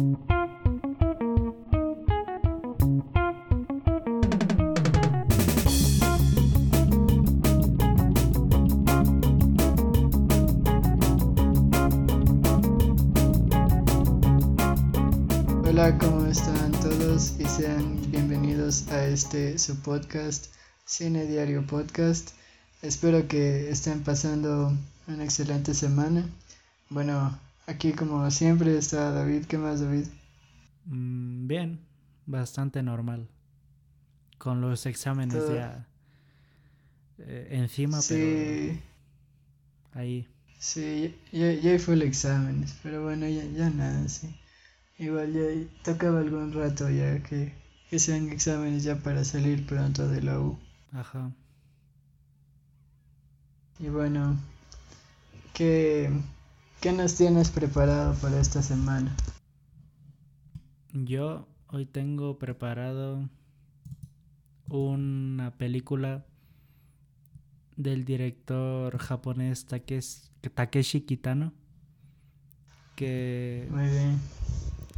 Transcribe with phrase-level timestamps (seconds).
[0.00, 0.16] Hola,
[15.98, 17.34] ¿cómo están todos?
[17.38, 20.46] Y sean bienvenidos a este su podcast,
[20.86, 22.30] Cine Diario Podcast.
[22.80, 24.72] Espero que estén pasando
[25.08, 26.26] una excelente semana.
[26.88, 29.46] Bueno, aquí como siempre está David.
[29.46, 30.06] ¿Qué más, David?
[30.84, 31.80] Mm, bien,
[32.26, 33.28] bastante normal.
[34.38, 35.86] Con los exámenes ya
[37.18, 38.80] eh, encima, sí, pero
[39.92, 40.28] ahí.
[40.58, 44.34] Sí, ya, ya fue el examen, pero bueno, ya, ya nada, sí.
[44.98, 47.54] Igual ya tocaba algún rato ya que,
[47.88, 50.58] que sean exámenes ya para salir pronto de la U.
[50.92, 51.32] Ajá.
[53.78, 54.38] Y bueno,
[55.54, 56.10] ¿qué,
[56.80, 59.14] ¿qué nos tienes preparado para esta semana?
[60.92, 63.28] Yo hoy tengo preparado
[64.68, 66.24] una película
[67.76, 70.22] del director japonés Takeshi,
[70.54, 71.52] Takeshi Kitano
[72.96, 74.18] que Muy bien.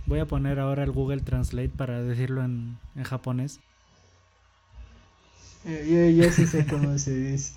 [0.06, 3.60] voy a poner ahora el Google Translate para decirlo en, en japonés.
[5.64, 7.52] Eh, yo, yo sí sé cómo se dice.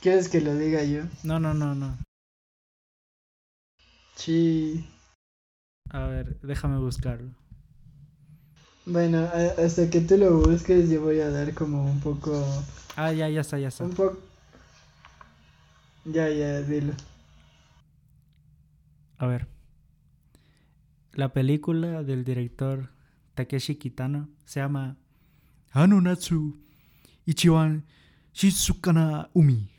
[0.00, 1.02] ¿Quieres que lo diga yo?
[1.22, 1.96] No, no, no, no.
[4.18, 4.84] Sí.
[5.90, 7.30] A ver, déjame buscarlo.
[8.84, 12.44] Bueno, hasta que tú lo busques yo voy a dar como un poco...
[12.96, 13.84] Ah, ya, ya está, ya está.
[13.84, 14.18] Un poco...
[16.04, 16.94] Ya, ya, dilo.
[19.18, 19.46] A ver.
[21.12, 22.90] La película del director
[23.34, 24.96] Takeshi Kitano se llama
[25.70, 26.56] Hanonatsu
[27.24, 27.84] Ichiwan
[28.32, 29.77] Shizukana Umi.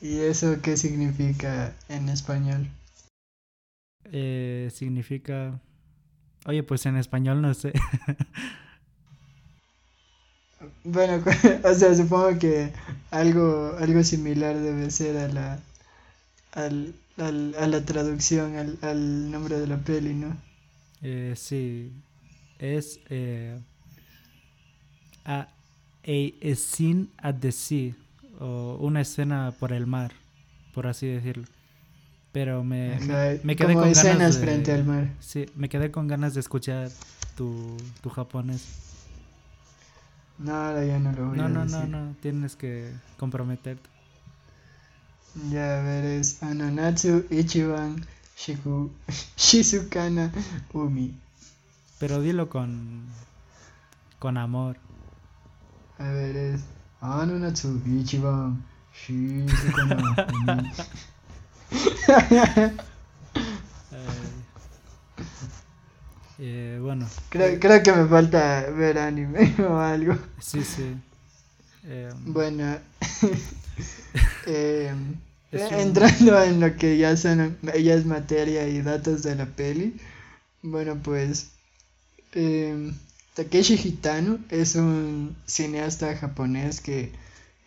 [0.00, 2.68] ¿Y eso qué significa en español?
[4.04, 5.60] Eh, significa...
[6.46, 7.72] Oye, pues en español no sé.
[10.84, 11.22] Bueno,
[11.64, 12.72] o sea, supongo que
[13.10, 15.60] algo, algo similar debe ser a la,
[16.52, 20.36] al, al- a la traducción, al, al nombre de la peli, ¿no?
[21.02, 21.92] Eh, sí.
[22.58, 23.00] Es...
[23.10, 23.58] Eh,
[25.24, 25.48] a,
[26.04, 27.94] a scene at the sea.
[28.40, 30.12] O una escena por el mar.
[30.74, 31.44] Por así decirlo.
[32.32, 32.98] Pero me,
[33.42, 35.08] me- quedé como con escenas ganas de- frente al mar.
[35.20, 36.90] Sí, me quedé con ganas de escuchar
[37.36, 38.64] tu, tu japonés.
[40.38, 41.88] No, ahora ya no lo voy No, a no, no, decir.
[41.88, 43.90] no, tienes que comprometerte.
[45.50, 48.04] Ya, a ver, es Anonatsu Ichiban
[48.36, 48.90] Shiku,
[49.36, 50.32] Shizukana
[50.72, 51.14] Umi.
[51.98, 53.04] Pero dilo con,
[54.18, 54.78] con amor.
[55.98, 56.60] A ver, es
[57.00, 60.70] Anonatsu Ichiban Shizukana Umi.
[63.90, 64.30] Eh,
[66.38, 70.16] eh, bueno, Creo, creo que me falta ver anime o algo.
[70.40, 70.94] sí, sí.
[71.84, 72.78] Eh, Bueno,
[74.46, 74.92] eh,
[75.50, 79.46] Es un- entrando en lo que ya son ya es materia y datos de la
[79.46, 79.96] peli,
[80.62, 81.50] bueno pues
[82.34, 82.92] eh,
[83.38, 87.12] Takeshi Hitano es un cineasta japonés que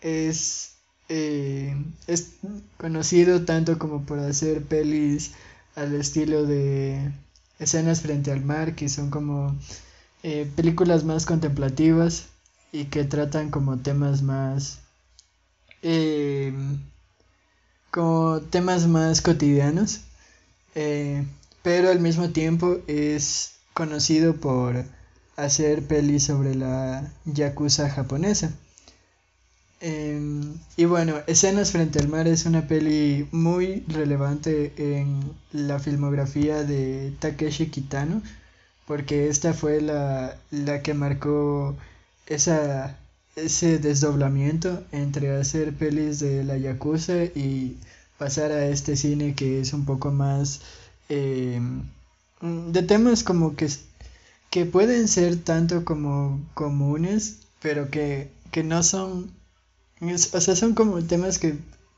[0.02, 0.74] es
[1.08, 1.74] eh,
[2.08, 2.34] es
[2.76, 5.32] conocido tanto como por hacer pelis
[5.78, 7.14] al estilo de
[7.58, 9.56] escenas frente al mar que son como
[10.24, 12.26] eh, películas más contemplativas
[12.74, 14.80] y que tratan como temas más
[15.84, 16.52] eh,
[17.92, 20.02] como temas más cotidianos
[21.64, 24.84] pero al mismo tiempo es conocido por
[25.36, 28.52] hacer pelis sobre la yakuza japonesa.
[29.81, 35.22] Em, y bueno, Escenas frente al mar es una peli muy relevante en
[35.52, 38.22] la filmografía de Takeshi Kitano,
[38.86, 41.75] porque esta fue la, la que marcó
[42.28, 42.97] esa,
[43.36, 47.78] ese desdoblamiento entre hacer pelis de la Yakuza y
[48.18, 50.62] pasar a este cine que es un poco más
[51.09, 51.84] em,
[52.41, 53.67] de temas como que,
[54.52, 59.32] que pueden ser tanto como comunes, pero que, que no son
[60.02, 61.56] es- O sea, son como temas que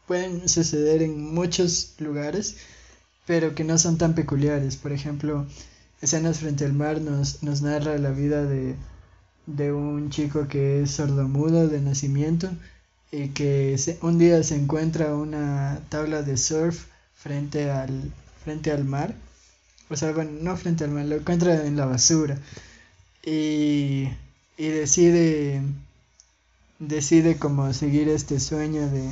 [0.08, 2.58] pueden suceder en muchos lugares,
[3.28, 4.78] pero que no son tan peculiares.
[4.78, 5.46] Por ejemplo,
[6.02, 8.76] Escenas frente al mar nos, nos narra la vida de,
[9.48, 12.50] de un chico que es sordomudo de nacimiento
[13.12, 16.86] y que se- un día se encuentra una tabla de surf
[17.16, 18.12] frente al,
[18.44, 19.16] frente al mar.
[19.94, 22.38] O sea, bueno, no frente al mar, lo encuentra en la basura.
[23.26, 24.10] Y,
[24.58, 25.64] y decide
[26.80, 29.10] decide como seguir este sueño de,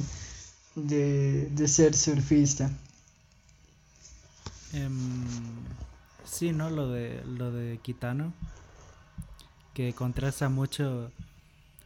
[0.75, 2.71] de, de ser surfista.
[4.73, 5.71] em,
[6.25, 6.69] Sí, ¿no?
[6.69, 8.33] Lo de, lo de Kitano.
[9.73, 11.11] Que contrasta mucho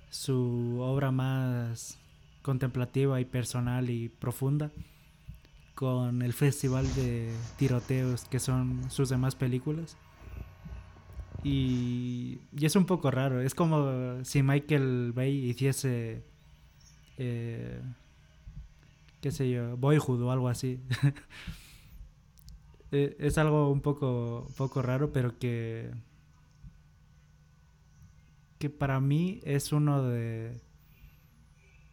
[0.09, 1.97] su obra más
[2.41, 4.71] contemplativa y personal y profunda
[5.75, 9.97] con el festival de tiroteos que son sus demás películas.
[11.43, 16.23] Y, y es un poco raro, es como si Michael Bay hiciese,
[17.17, 17.79] eh,
[19.21, 20.79] qué sé yo, Boyhood o algo así.
[22.91, 25.91] Eh, es algo un poco, poco raro, pero que,
[28.59, 30.61] que para mí es uno de,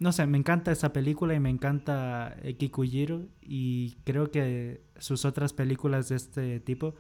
[0.02, 5.52] no sé, me encanta esa película y me encanta Kikujiro y creo que sus otras
[5.52, 6.94] películas de este tipo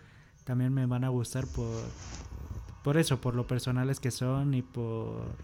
[0.44, 1.82] también me van a gustar por
[2.84, 5.36] por eso, por lo personales que son y por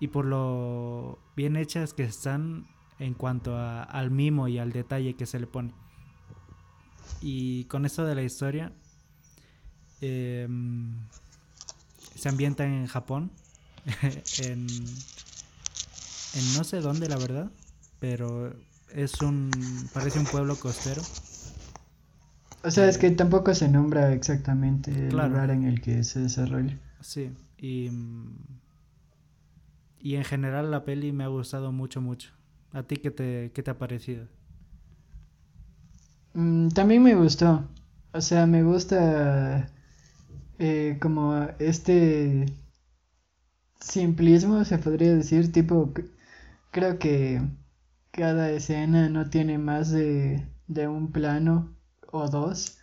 [0.00, 2.66] y por lo bien hechas que están
[2.98, 5.72] en cuanto a, al mimo y al detalle que se le pone.
[7.20, 8.72] Y con esto de la historia,
[10.00, 10.94] em,
[12.14, 13.32] se ambienta en Japón,
[14.42, 14.66] en,
[16.32, 17.52] en no sé dónde la verdad,
[17.98, 18.54] pero
[18.88, 21.08] es un parece un pueblo costero.
[22.62, 26.78] O sea, es que tampoco se nombra exactamente el lugar en el que se desarrolla.
[27.00, 27.90] Sí, y
[30.00, 32.30] y en general la peli me ha gustado mucho mucho.
[32.72, 34.26] ¿A ti qué te qué te ha parecido?
[36.34, 37.68] Mm, también me gustó.
[38.12, 39.70] O sea, me gusta
[40.58, 42.46] eh, como este
[43.80, 45.92] simplismo, se podría decir, tipo
[46.78, 47.42] creo que
[48.12, 51.74] cada escena no tiene más de, un plano
[52.12, 52.78] o dos.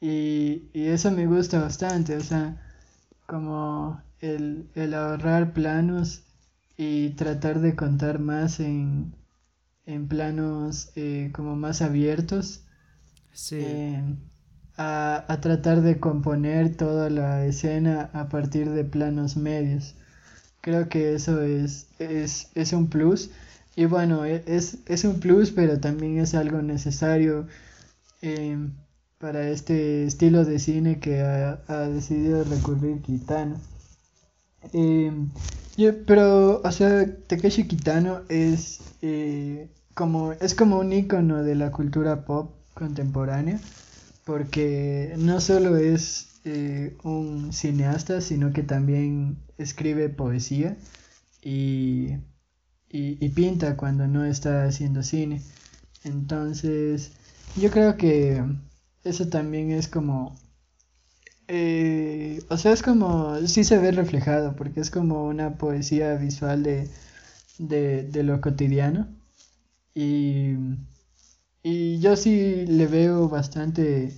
[0.00, 2.60] Y, eso me gusta bastante, o sea,
[3.26, 6.24] como el, ahorrar planos
[6.76, 9.14] y tratar de contar más en,
[9.86, 12.66] en planos eh, como más abiertos.
[13.32, 13.56] Sí.
[13.60, 14.16] Eh,
[14.76, 19.94] a, a, tratar de componer toda la escena a partir de planos medios.
[20.66, 23.30] Creo que eso es, es, es un plus.
[23.76, 27.46] Y bueno, e, es, es, un plus, pero también es algo necesario
[28.20, 28.72] em,
[29.18, 33.60] para este estilo de cine que ha, decidido recurrir Kitano.
[34.72, 35.30] Em,
[36.04, 42.24] pero, o sea, Takeshi Kitano es, eh, como, es como un icono de la cultura
[42.24, 43.60] pop contemporánea,
[44.24, 50.76] porque no solo es eh, un cineasta, sino que también escribe poesía
[51.42, 52.18] y,
[52.88, 55.42] y, pinta cuando no está haciendo cine.
[56.04, 57.12] Entonces,
[57.56, 58.44] yo creo que
[59.04, 60.36] eso también es como...
[61.48, 63.36] Eh, o sea, es como...
[63.46, 66.88] Sí se ve reflejado, porque es como una poesía visual de,
[67.58, 69.08] de, de lo cotidiano.
[69.94, 70.54] Y,
[71.62, 74.12] y yo sí le veo bastante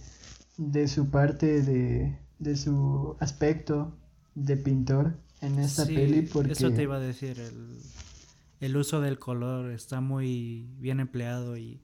[0.58, 3.96] de su parte de, de su aspecto
[4.34, 7.78] de pintor en esta peli porque eso te iba a decir el,
[8.60, 11.80] el, uso del color está muy bien empleado y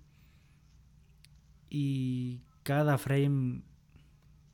[1.71, 3.63] y cada frame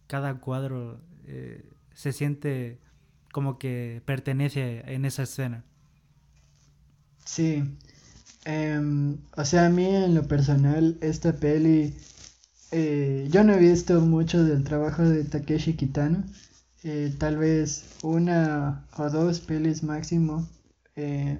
[0.07, 2.79] cada cuadro eh, se siente
[3.33, 5.65] como que pertenece en esa escena.
[7.25, 7.63] Sí
[8.45, 11.95] em, o sea a mí en lo personal esta peli
[12.73, 16.25] eh, yo no he visto mucho del trabajo de Takeshi Kitano.
[16.83, 20.49] Eh, tal vez una o dos pelis máximo
[20.97, 21.39] eh,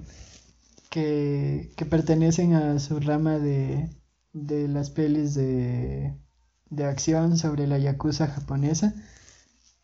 [0.89, 3.89] que, pertenecen a su rama de,
[4.33, 6.13] de las pelis de,
[6.69, 8.93] de acción sobre la yakuza japonesa.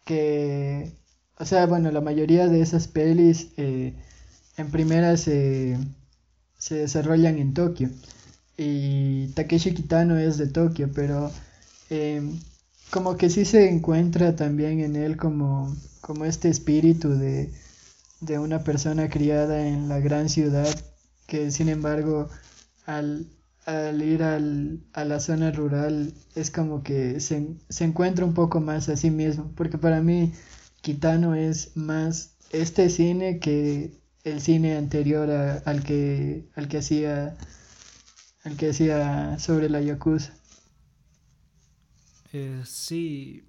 [0.05, 0.93] Que,
[1.39, 5.77] o sea, bueno, la mayoría de esas pelis en primera se,
[6.57, 7.89] se desarrollan en Tokio
[8.57, 11.31] y Takeshi Kitano es de Tokio, pero
[11.89, 12.39] em,
[12.91, 17.51] como que sí se encuentra también en él como, como este espíritu de,
[18.21, 20.67] de una persona criada en la gran ciudad
[21.27, 22.29] que sin embargo
[22.85, 23.27] al,
[23.65, 28.61] al ir al, a la zona rural es como que se, se, encuentra un poco
[28.61, 30.33] más a sí mismo, porque para mí
[30.81, 33.91] Kitano es más este cine que
[34.23, 37.37] el cine anterior al que al que hacía
[38.47, 40.33] el que decía sobre la Yakuza.
[42.33, 43.43] Eh, sí,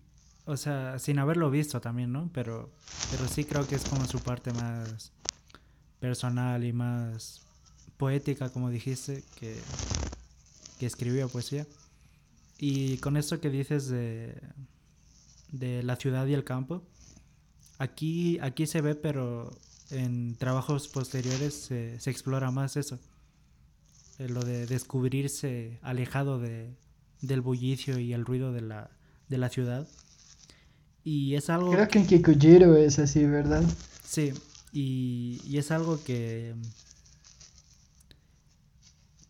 [0.45, 2.31] o sea, sin haberlo visto también, ¿no?
[2.33, 2.71] Pero,
[3.11, 5.12] pero sí creo que es como su parte más
[6.00, 7.43] personal y más
[7.97, 9.59] poética, como dijiste, que,
[10.78, 11.67] que escribió poesía.
[12.59, 14.40] Y con esto que dices de,
[15.52, 16.83] de la ciudad y el campo,
[17.78, 19.50] aquí, aquí se ve, pero
[19.90, 22.99] en trabajos posteriores se, se explora más eso.
[24.19, 26.75] Eh, lo de descubrirse alejado de,
[27.21, 28.91] del bullicio y el ruido de la,
[29.29, 29.89] de la ciudad.
[31.05, 31.71] Y es algo...
[31.71, 33.63] Creo que en Kikujiro es así, ¿verdad?
[34.03, 34.33] Sí,
[34.73, 36.55] y, y es algo que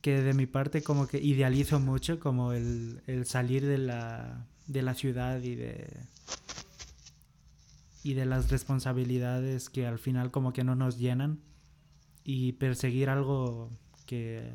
[0.01, 4.83] que de mi parte como que idealizo mucho como el, el salir de la, de
[4.83, 5.89] la ciudad y de
[8.05, 11.41] y de las responsabilidades que al final como que no nos llenan
[12.25, 13.71] y perseguir algo
[14.07, 14.53] que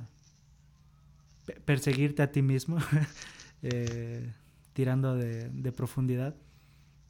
[1.65, 2.77] perseguirte a ti mismo
[3.61, 4.31] eh,
[4.73, 6.35] tirando de, profundidad.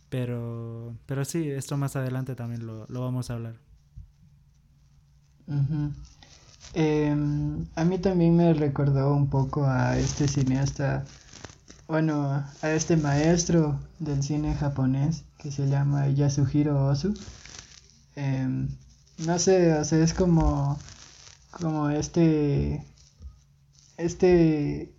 [0.10, 3.56] Pero pero sí esto más adelante también lo, lo vamos a hablar.
[6.76, 7.16] Eh,
[7.76, 11.06] a mí también me recordó un poco a este cineasta,
[11.88, 17.14] bueno, a este maestro del cine japonés que se llama Yasuhiro Ozu.
[18.16, 18.68] Eh,
[19.26, 20.80] no sé, o sea, es como,
[21.52, 22.84] como este,
[23.98, 24.94] este,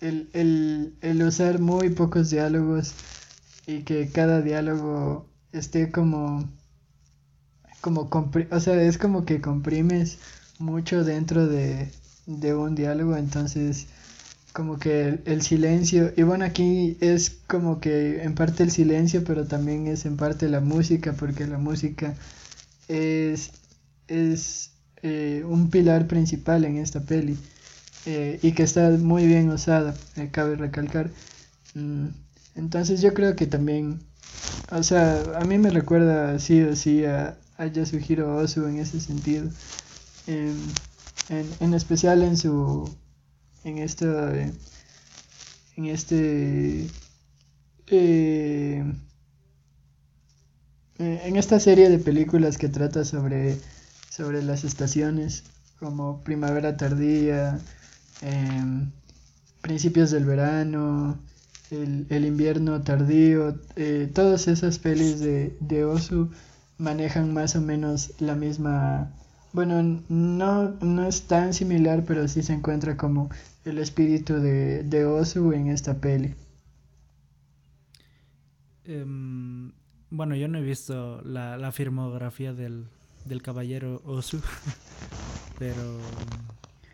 [0.00, 2.94] el, el, el usar muy pocos diálogos
[3.66, 6.48] y que cada diálogo esté como,
[7.80, 8.08] como,
[8.50, 10.18] o sea, es como que comprimes
[10.58, 11.90] mucho dentro de,
[12.26, 13.86] un diálogo, entonces
[14.52, 19.46] como que el, silencio, y bueno aquí es como que en parte el silencio, pero
[19.46, 22.14] también es en parte la música, porque la música
[22.88, 23.50] es,
[24.08, 27.38] es eh, un pilar principal en esta peli
[28.10, 31.10] eh, y que está muy bien usada, eh, cabe recalcar.
[31.74, 32.06] Mm,
[32.54, 34.00] entonces yo creo que también,
[34.72, 38.98] o sea, a mí me recuerda sí o sí a, a Yasuhiro Ozu en ese
[39.00, 39.50] sentido
[40.26, 40.56] en,
[41.60, 42.88] en, especial en su
[43.64, 44.32] en esta
[45.76, 46.86] en este
[47.88, 48.84] eh,
[50.98, 53.58] en esta serie de películas que trata sobre
[54.08, 55.44] sobre las estaciones
[55.78, 57.60] como primavera tardía
[58.22, 58.90] em,
[59.60, 61.18] principios del verano
[61.70, 66.30] el, el invierno tardío eh, todas esas pelis de, de Osu
[66.78, 69.12] manejan más o menos la misma
[69.52, 73.30] bueno, no, no es tan similar, pero sí se encuentra como
[73.64, 76.34] el espíritu de, de Osu en esta peli.
[78.84, 79.72] Em,
[80.10, 82.88] bueno, yo no he visto la, la filmografía del,
[83.24, 84.40] del caballero Osu,
[85.58, 85.98] pero,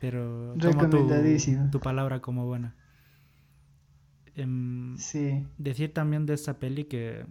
[0.04, 1.64] pero Recomendadísimo.
[1.64, 2.76] Tu, tu, palabra como buena.
[4.34, 5.46] Em, sí.
[5.56, 7.24] Decir también de esta peli que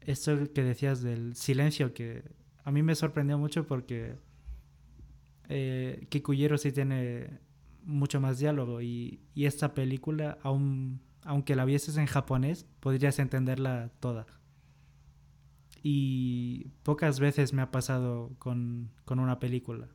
[0.00, 2.22] esto que decías del silencio que
[2.64, 4.16] a mí me sorprendió mucho porque
[5.50, 7.38] eh, Kikuyero sí tiene
[7.84, 14.24] mucho más diálogo y, esta película, aun, aunque la vieses en japonés, podrías entenderla toda.
[15.82, 19.90] Y pocas veces me ha pasado con, con una película.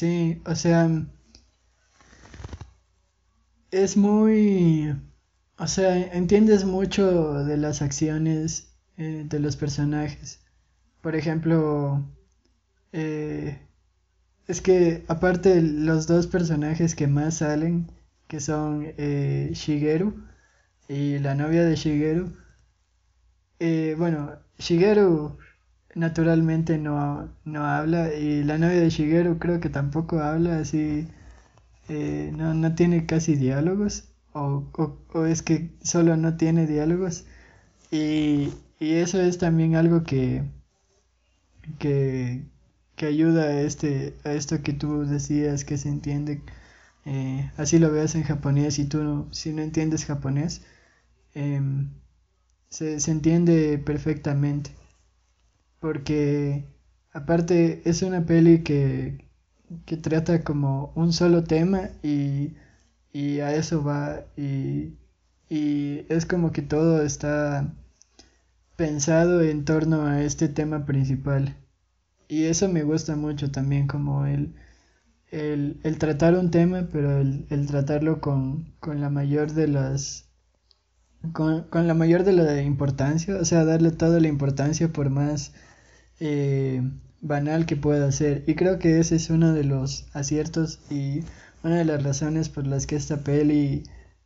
[0.00, 0.88] Sí, o sea,
[3.70, 4.96] es muy
[5.58, 10.40] o sea, entiendes mucho de las acciones eh, de los personajes.
[11.02, 12.02] Por ejemplo,
[12.92, 13.60] eh,
[14.48, 17.92] es que aparte los dos personajes que más salen,
[18.28, 20.24] que son eh, Shigeru
[20.88, 22.34] y la novia de Shigeru,
[23.98, 25.38] bueno, Shigeru
[25.94, 31.08] naturalmente no, no habla y la novia de Shigeru creo que tampoco habla, así
[31.88, 34.64] no, no tiene casi diálogos o,
[35.14, 37.24] o, es que solo no tiene diálogos.
[37.90, 40.44] Y, y eso es también algo que,
[41.78, 42.44] que,
[42.96, 46.42] que, ayuda a, este, a esto que tú decías, que se entiende.
[47.06, 50.62] Eh, así lo veas en japonés y tú no, si no entiendes japonés,
[51.34, 51.90] em,
[52.70, 54.72] se, se entiende perfectamente.
[55.80, 56.64] Porque
[57.12, 59.28] aparte es una peli que,
[59.86, 62.54] que trata como un solo tema y
[63.12, 64.94] y a eso va y,
[65.48, 67.74] y es como que todo está
[68.76, 71.56] pensado en torno a este tema principal.
[72.28, 74.54] Y eso me gusta mucho también como el,
[75.30, 80.28] el, el tratar un tema pero el, el tratarlo con, con, la mayor de las
[81.32, 85.52] con, con, la mayor de la importancia o sea darle toda la importancia por más
[86.20, 86.82] eh,
[87.20, 88.44] banal que pueda ser.
[88.46, 91.22] Y creo que ese es uno de los aciertos y
[91.62, 93.84] una de las razones por las que esta peli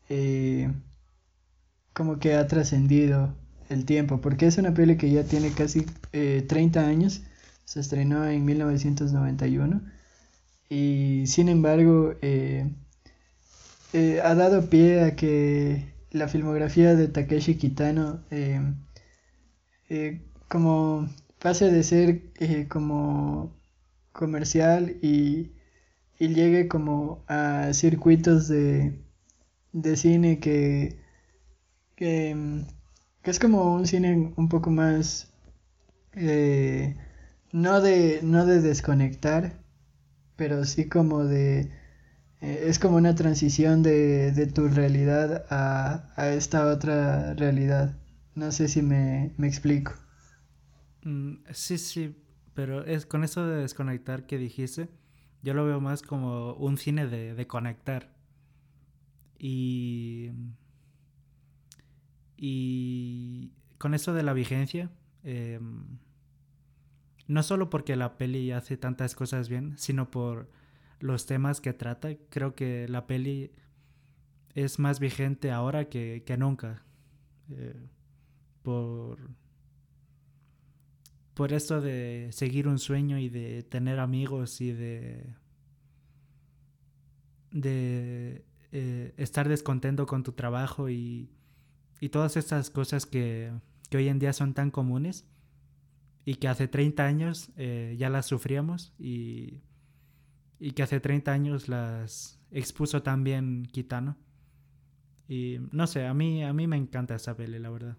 [0.08, 0.70] eh,
[1.92, 3.34] como que ha trascendido
[3.68, 7.22] el tiempo, porque es una peli que ya tiene casi eh, 30 años,
[7.64, 9.80] se estrenó en 1991
[10.68, 12.70] y sin embargo eh,
[14.22, 18.20] ha dado pie a que la filmografía de Takeshi Kitano
[20.48, 21.08] como
[21.44, 22.22] pase de ser
[22.68, 23.52] como
[24.12, 25.52] comercial y
[26.18, 29.00] y llegue como a circuitos de,
[29.72, 30.98] de cine que,
[31.96, 32.64] que,
[33.22, 35.32] que es como un cine un poco más
[36.14, 36.96] eh,
[37.52, 39.54] no de no de desconectar
[40.36, 41.70] pero sí como de
[42.42, 47.96] eh, es como una transición de, de tu realidad a, a, esta otra realidad.
[48.34, 49.94] No sé si me, me explico
[51.04, 52.16] mm, sí sí
[52.54, 54.88] pero es con eso de desconectar que dijiste
[55.44, 58.10] yo lo veo más como un cine de, de conectar.
[59.38, 60.30] Y.
[62.38, 63.52] Y.
[63.76, 64.90] Con eso de la vigencia.
[65.22, 65.60] Eh,
[67.26, 70.50] no solo porque la peli hace tantas cosas bien, sino por
[70.98, 72.08] los temas que trata.
[72.30, 73.52] Creo que la peli
[74.54, 76.86] es más vigente ahora que, que nunca.
[77.50, 77.86] Eh,
[78.62, 79.18] por.
[81.34, 85.34] Por esto de seguir un sueño y de tener amigos y de
[87.54, 91.30] de eh, estar descontento con tu trabajo y,
[92.00, 93.52] y todas estas cosas que,
[93.88, 95.24] que, hoy en día son tan comunes
[96.24, 99.62] y que hace 30 años eh, ya las sufríamos y,
[100.58, 104.16] y, que hace 30 años las expuso también Kitano.
[105.28, 107.96] Y no sé, a mí, a mí me encanta esa peli, la verdad.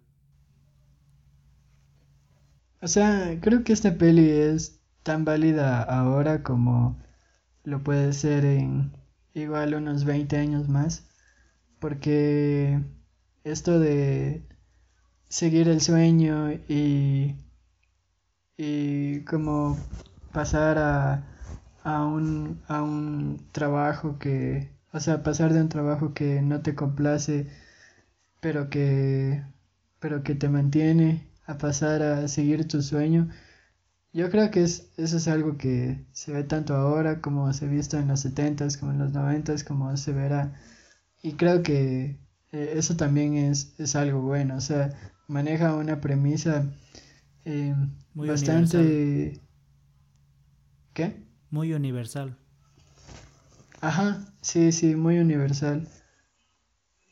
[2.82, 6.98] O sea, creo que esta peli es tan válida ahora como
[7.64, 8.94] lo puede ser en
[9.34, 11.08] igual unos 20 años más,
[11.80, 12.82] porque
[13.46, 14.44] esto de
[15.30, 17.36] seguir el sueño y,
[18.58, 19.78] y como
[20.32, 21.24] pasar a,
[21.84, 26.76] a, un, a un trabajo que, o sea, pasar de un trabajo que no te
[26.76, 27.48] complace,
[28.42, 29.44] pero que,
[30.00, 33.30] pero que te mantiene, a pasar a seguir tu sueño,
[34.16, 37.68] yo creo que es, eso es algo que se ve tanto ahora como se ha
[37.68, 40.54] visto en los 70s, como en los 90s, como se verá.
[41.22, 42.18] Y creo que
[42.54, 44.56] eh, eso también es, es algo bueno.
[44.56, 44.90] O sea,
[45.28, 46.66] maneja una premisa
[47.44, 47.76] eh,
[48.14, 49.42] bastante...
[50.94, 51.26] ¿Qué?
[51.50, 52.38] Muy universal.
[53.82, 55.90] Ajá, sí, sí, muy universal.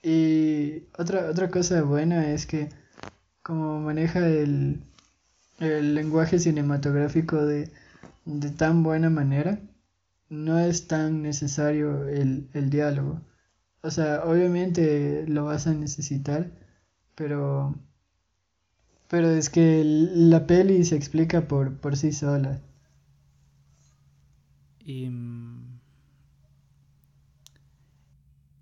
[0.01, 2.69] Y otra, otra cosa buena es que
[3.43, 4.81] como maneja el,
[5.59, 7.69] el lenguaje cinematográfico de,
[8.25, 9.59] de tan buena manera,
[10.29, 13.21] no es tan necesario el, el diálogo.
[13.81, 16.51] O sea, obviamente lo vas a necesitar,
[17.15, 17.75] pero
[19.09, 22.61] pero es que la peli se explica por, por sí sola.
[24.79, 25.79] Y mm,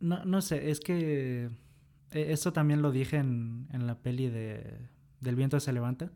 [0.02, 1.50] no, no sé, es que
[2.12, 6.12] esto también lo dije en, en la peli de Del viento se levanta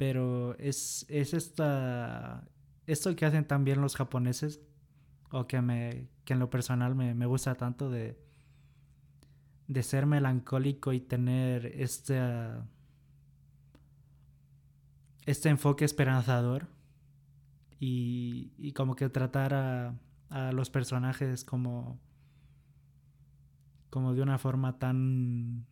[0.00, 2.48] pero es, es esta,
[2.86, 4.58] esto que hacen también los japoneses,
[5.30, 8.18] o que, me, que en lo personal me, me gusta tanto de,
[9.68, 12.18] de ser melancólico y tener este,
[15.26, 16.68] este enfoque esperanzador
[17.78, 22.00] y, y como que tratar a, a, los personajes como,
[23.90, 25.66] como de una forma tan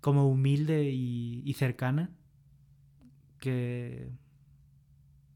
[0.00, 2.10] como humilde y, cercana
[3.38, 4.10] que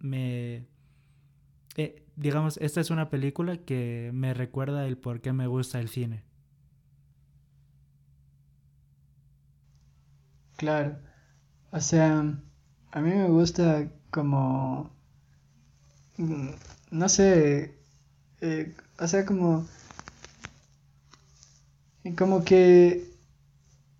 [0.01, 0.67] me...
[1.77, 5.89] Eh, digamos, esta es una película que me recuerda el por qué me gusta el
[5.89, 6.25] cine.
[10.57, 10.97] Claro,
[11.71, 12.21] o sea,
[12.93, 14.91] a mí me gusta como,
[16.17, 16.49] mm,
[16.91, 17.79] no sé,
[18.41, 19.67] eh, o sea, como,
[22.15, 23.11] como que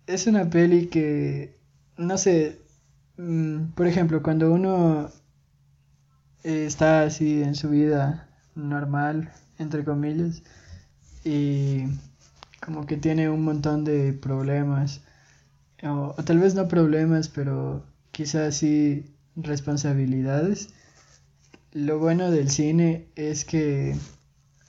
[0.05, 1.57] es una peli que,
[1.97, 2.59] no sé,
[3.17, 5.09] Mm, por ejemplo, cuando uno
[6.43, 10.43] eh, está así en su vida normal, entre comillas,
[11.23, 11.85] y
[12.61, 15.01] como que tiene un montón de problemas,
[15.83, 20.69] o, tal vez no problemas, pero quizás sí responsabilidades.
[21.73, 23.95] Lo bueno del cine es que,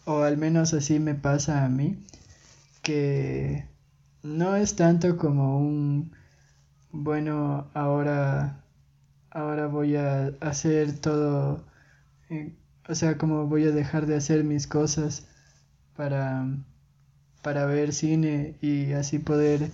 [0.07, 1.99] o al menos así me pasa a mí,
[2.89, 3.67] que
[4.23, 6.13] no es tanto como un
[6.91, 8.65] bueno, ahora,
[9.31, 11.67] ahora voy a hacer todo,
[12.31, 12.55] eh,
[12.89, 15.27] o sea, como voy a dejar de hacer mis cosas
[15.97, 16.47] para,
[17.43, 19.71] para ver cine y así poder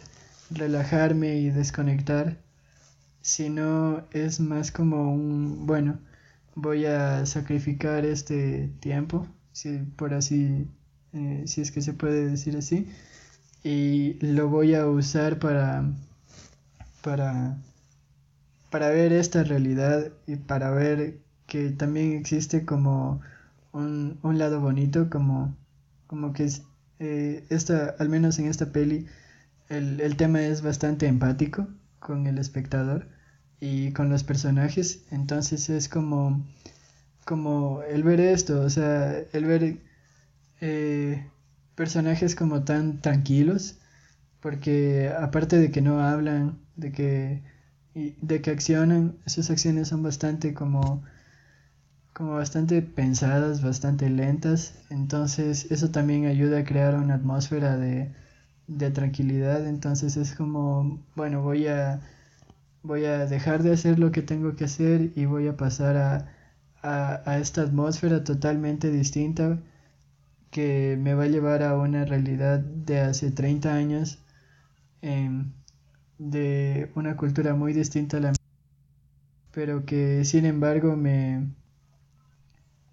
[0.51, 2.39] relajarme y desconectar,
[3.23, 6.01] sino es más como un, bueno,
[6.57, 10.69] voy a sacrificar este tiempo, si por así,
[11.15, 12.89] eh, si es que se puede decir así,
[13.63, 15.85] y lo voy a usar para
[17.05, 17.59] para,
[18.71, 23.21] para ver esta realidad y para ver que también existe como
[23.73, 25.55] un, un lado bonito, como,
[26.07, 26.51] como que
[26.99, 29.07] eh, esta, al menos en esta peli,
[29.69, 31.69] el, el tema es bastante empático
[32.01, 33.07] con el espectador
[33.61, 36.47] y con los personajes, entonces es como,
[37.27, 39.79] como el ver esto, o sea, el ver
[40.67, 41.31] eh,
[41.75, 43.79] personajes como tan tranquilos,
[44.41, 47.43] porque aparte de que no hablan, de que,
[47.95, 51.03] de que accionan, sus acciones son bastante como
[52.15, 58.13] como bastante pensadas, bastante lentas, entonces eso también ayuda a crear una atmósfera de,
[58.69, 62.01] de tranquilidad, entonces es como, bueno, voy a,
[62.83, 66.29] voy a dejar de hacer lo que tengo que hacer y voy a pasar a,
[66.83, 69.59] a, esta atmósfera totalmente distinta
[70.55, 74.21] que me va a llevar a una realidad de hace 30 años,
[75.03, 75.53] em,
[76.19, 78.33] de una cultura muy distinta a la
[79.51, 81.49] pero que sin embargo me,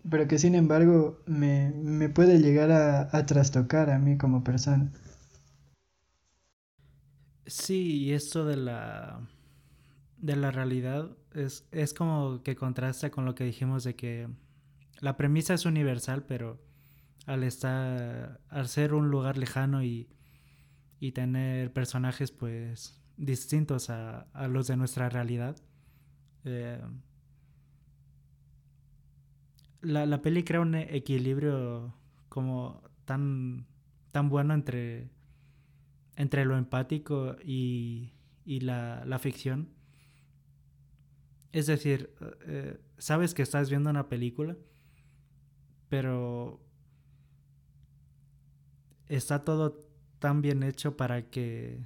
[0.10, 4.92] pero que sin embargo me, me puede llegar a, a, trastocar a mí como persona.
[7.46, 9.22] Sí, y esto de la
[10.18, 14.28] de la realidad es, es como que contrasta con lo que dijimos de que
[15.00, 16.71] la premisa es universal, pero
[17.26, 20.10] al estar al ser un lugar lejano y,
[21.00, 25.56] y tener personajes pues distintos a, a los de nuestra realidad
[26.44, 26.82] eh,
[29.82, 31.94] la, la peli crea un equilibrio
[32.30, 33.68] como tan,
[34.12, 35.10] tan bueno entre,
[36.16, 38.14] entre lo empático y,
[38.46, 39.70] y la, la, ficción.
[41.52, 42.14] Es decir,
[42.48, 44.56] eh, sabes que estás viendo una película,
[45.90, 46.62] pero
[49.16, 49.80] está todo
[50.20, 51.86] tan bien hecho para que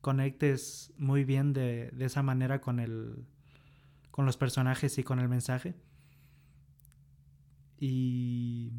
[0.00, 3.24] conectes muy bien de, de esa manera con el
[4.10, 5.74] con los personajes y con el mensaje
[7.78, 8.72] y,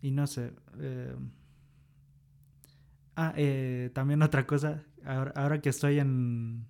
[0.00, 0.52] y no sé.
[0.78, 1.16] Eh,
[3.16, 4.84] ah, eh, también otra cosa.
[5.04, 6.66] Ahora, ahora, que estoy en.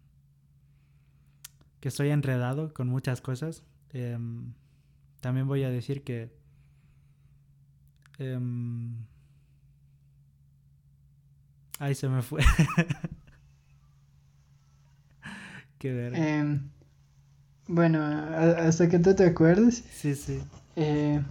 [1.81, 3.64] que estoy enredado con muchas cosas.
[3.90, 4.18] Eh,
[5.21, 6.37] también voy a decir que.
[8.18, 9.07] Em,
[11.79, 12.43] ay, se me fue.
[15.79, 16.14] Qué ver.
[16.14, 16.71] Em,
[17.69, 19.85] bueno, hasta que tú te acuerdes.
[19.93, 20.41] Sí, sí.
[20.75, 21.23] Eh,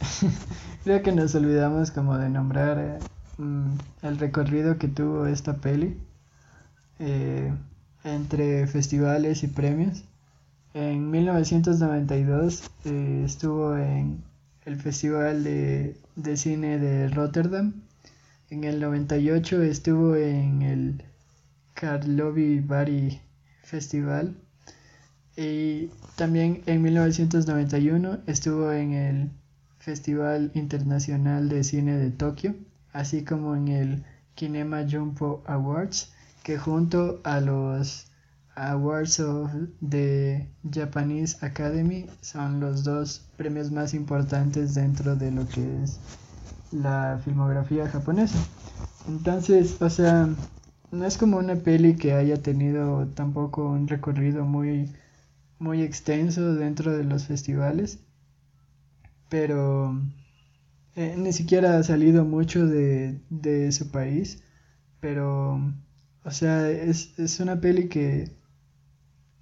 [0.84, 2.98] creo que nos olvidamos como de nombrar eh,
[3.38, 5.96] mm, el recorrido que tuvo esta peli
[6.98, 7.52] eh,
[8.04, 10.04] entre festivales y premios.
[10.74, 14.22] En 1992 estuvo en
[14.66, 17.85] el Festival de, de, Cine de Rotterdam.
[18.48, 21.02] En el 98 estuvo en el
[21.74, 23.20] Karlovy Vary
[23.62, 24.36] Festival.
[25.36, 29.30] Y también en 1991 estuvo en el
[29.80, 32.54] Festival Internacional de Cine de Tokio,
[32.92, 34.04] así como en el
[34.36, 36.12] Kinema Jumpo Awards,
[36.44, 38.06] que junto a los
[38.54, 39.50] Awards of
[39.90, 45.98] the Japanese Academy son los dos premios más importantes dentro de lo que es
[46.70, 48.48] la filmografía japonesa.
[49.06, 50.28] Entonces, o sea,
[50.90, 54.94] no es como una peli que haya tenido tampoco un recorrido muy
[55.58, 58.00] muy extenso dentro de los festivales,
[59.28, 60.00] pero
[60.96, 64.42] eh, ni siquiera ha salido mucho de, de su país,
[65.00, 65.60] pero,
[66.24, 68.36] o sea, es, es una peli que,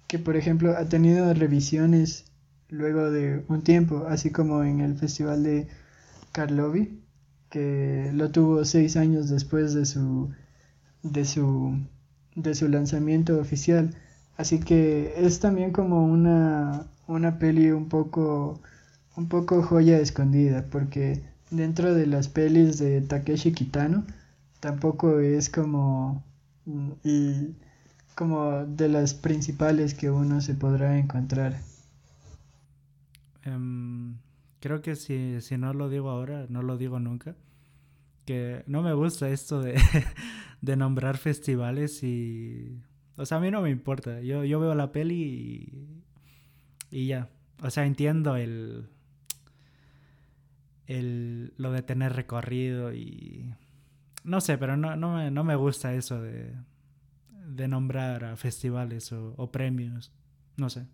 [0.07, 2.25] que, por ejemplo, ha tenido revisiones
[2.69, 5.67] luego de un tiempo, así como en el festival de
[6.33, 7.04] Karlovy,
[7.55, 10.29] que lo tuvo seis años después de su,
[11.03, 11.79] de su,
[12.35, 13.95] de su lanzamiento oficial.
[14.35, 18.59] Así que es también como una, una peli un poco,
[19.15, 24.05] un poco joya escondida, porque dentro de las pelis de Takeshi Kitano
[24.59, 26.25] tampoco es como,
[27.05, 27.55] y,
[28.15, 31.55] como de las principales que uno se podrá encontrar.
[33.45, 34.17] Um,
[34.59, 37.33] creo que si, si no lo digo ahora, no lo digo nunca.
[38.25, 39.79] Que no me gusta esto de,
[40.61, 42.81] de nombrar festivales y
[43.17, 44.21] o sea, a mí no me importa.
[44.21, 46.03] Yo, yo veo la peli
[46.91, 47.29] y, y ya.
[47.61, 48.89] O sea, entiendo el,
[50.87, 53.53] el, lo de tener recorrido y...
[54.23, 56.51] No sé, pero no, no, me, no me gusta eso de,
[57.29, 60.11] de nombrar a festivales o, o premios.
[60.57, 60.87] No sé.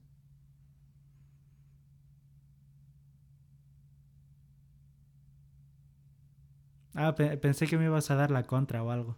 [6.95, 9.17] Ah, pensé que me ibas a dar la contra o algo.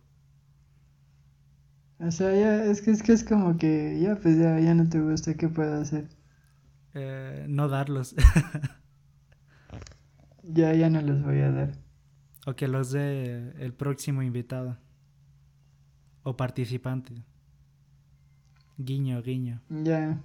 [2.00, 4.88] O sea, ya, es que es que es como que ya pues ya, ya no
[4.88, 6.08] te gusta, ¿qué puedo hacer?
[6.94, 8.16] Eh, no darlos.
[10.44, 11.72] Ya, ya no los voy a dar.
[12.46, 14.78] O que los dé el próximo invitado.
[16.24, 17.14] O participante.
[18.78, 19.62] Guiño, guiño.
[19.70, 20.24] Ya.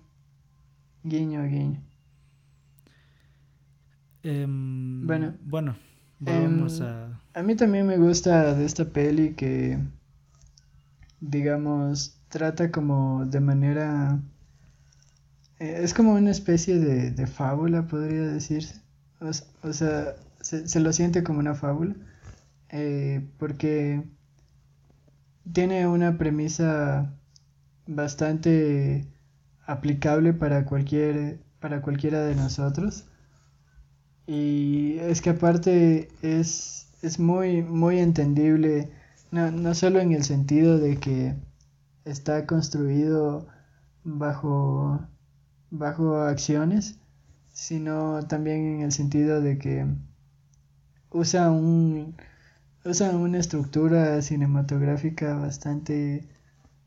[1.02, 1.80] Guiño, guiño.
[4.22, 5.34] Em, bueno.
[5.40, 5.76] Bueno,
[6.18, 7.20] vamos Em, a...
[7.38, 9.78] A mí también me gusta de esta peli que,
[11.20, 14.20] digamos, trata como de manera...
[15.58, 18.80] eh, Es como una especie de, de fábula, podría decirse.
[19.20, 21.94] O, sea, se, se lo siente como una fábula.
[22.70, 24.04] eh, porque
[25.52, 27.12] tiene una premisa
[27.86, 29.06] bastante
[29.66, 33.06] aplicable para cualquier, para cualquiera de nosotros.
[34.26, 38.90] Y es que aparte es, es muy, muy entendible,
[39.30, 41.34] no, no solo en el sentido de que
[42.04, 43.46] está construido
[44.04, 45.00] bajo,
[45.70, 46.98] bajo acciones,
[47.52, 49.86] sino también en el sentido de que
[51.10, 52.16] usa un,
[52.84, 56.28] usa una estructura cinematográfica bastante,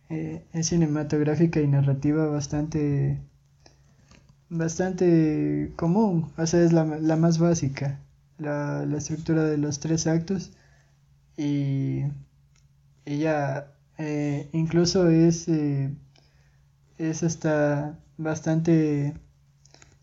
[0.10, 3.22] eh, es cinematográfica y narrativa bastante
[4.50, 8.00] bastante común, o sea, es la, la más básica,
[8.42, 10.52] la, la estructura de los tres actos
[11.38, 12.04] y,
[13.06, 15.94] ya, eh, incluso es, eh,
[16.98, 19.16] es hasta bastante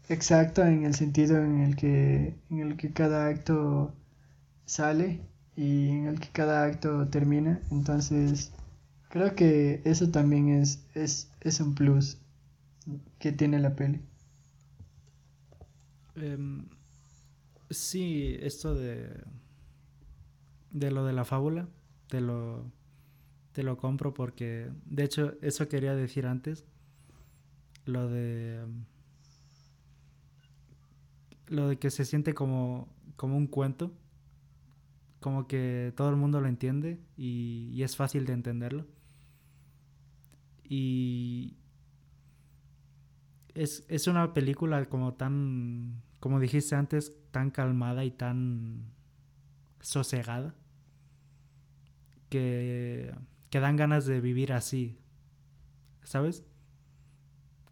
[0.09, 3.95] exacto en el sentido en el que, en el que cada acto
[4.67, 5.21] sale
[5.57, 8.53] y en el que cada acto termina, entonces
[9.11, 12.19] creo que eso también es, es, es un plus
[13.19, 14.01] que tiene la peli.
[16.17, 16.67] Em,
[17.71, 19.25] sí, esto de...
[20.71, 21.69] De lo de la fábula,
[22.09, 22.71] te lo...
[23.53, 24.71] Te lo compro porque...
[24.87, 26.67] De hecho, eso quería decir antes.
[27.85, 28.65] Lo de...
[31.47, 33.93] Lo de que se siente como, como un cuento.
[35.21, 38.87] Como que todo el mundo lo entiende y, y es fácil de entenderlo.
[40.63, 41.57] Y
[43.55, 48.93] es, es una película como tan, como dijiste antes, tan calmada y tan
[49.81, 50.55] sosegada
[52.29, 53.15] que,
[53.51, 54.99] que dan ganas de vivir así,
[56.05, 56.45] ¿sabes?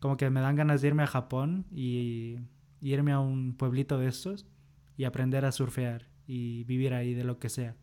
[0.00, 2.38] Como que me dan ganas de irme a Japón y,
[2.80, 4.46] y irme a un pueblito de estos
[4.96, 7.76] y aprender a surfear y vivir ahí de lo que sea.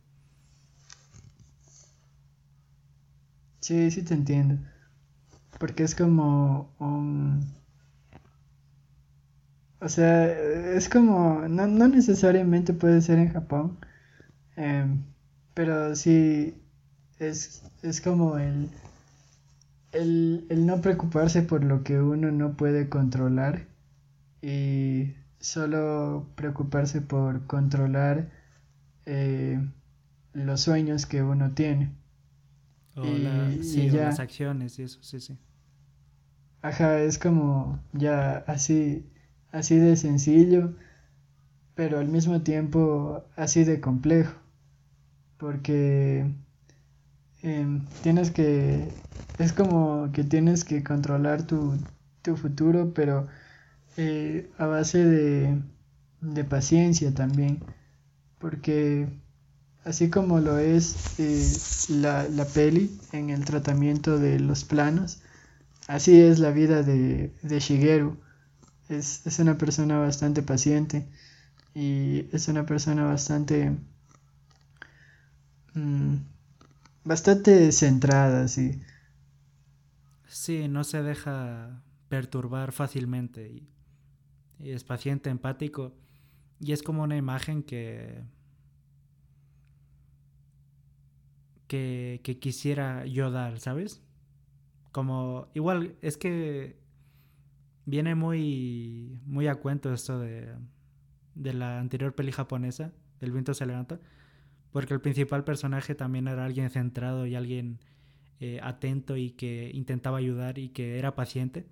[3.60, 4.58] Sí, sí te entiendo.
[5.58, 7.40] Porque es como un...
[9.84, 10.26] O sea,
[10.76, 11.46] es como...
[11.48, 13.78] No, no necesariamente puede ser en Japón.
[14.56, 15.02] em,
[15.54, 16.54] pero sí
[17.20, 18.70] es, es como el,
[19.92, 23.66] el, el no preocuparse por lo que uno no puede controlar
[24.42, 28.30] y solo preocuparse por controlar
[29.06, 29.60] eh,
[30.34, 31.92] los sueños que uno tiene.
[32.96, 34.00] O, Y- la- y sí, o ya.
[34.00, 35.38] las acciones y eso, sí, sí.
[36.62, 39.06] Ajá, es como ya así,
[39.54, 40.74] así de sencillo,
[41.74, 44.34] pero al mismo tiempo así de complejo,
[45.38, 46.26] porque
[47.42, 48.94] em, tienes que,
[49.38, 51.78] es como que tienes que controlar tu,
[52.22, 53.26] tu futuro, pero
[53.96, 55.62] eh, a base de,
[56.20, 57.64] de paciencia también,
[58.38, 59.08] porque
[59.84, 61.42] así como lo es eh,
[61.88, 65.22] la, la peli en el tratamiento de los planos,
[65.88, 68.16] Así es la vida de, de Shigeru.
[68.88, 71.06] Es, es una persona bastante paciente
[71.74, 73.76] y es una persona bastante...
[75.74, 76.16] mm,
[77.04, 78.80] bastante centrada, sí.
[80.26, 83.68] Sí, no se deja perturbar fácilmente y,
[84.60, 85.94] es paciente, empático
[86.60, 88.22] y es como una imagen que
[91.68, 94.02] que, que quisiera yo dar, ¿sabes?
[94.92, 96.78] Como igual es que
[97.86, 100.54] viene muy muy a cuento esto de
[101.34, 104.00] de la anterior peli japonesa, El viento se levanta,
[104.70, 107.80] porque el principal personaje también era alguien centrado y alguien
[108.40, 111.66] eh, atento y que intentaba ayudar y que era paciente.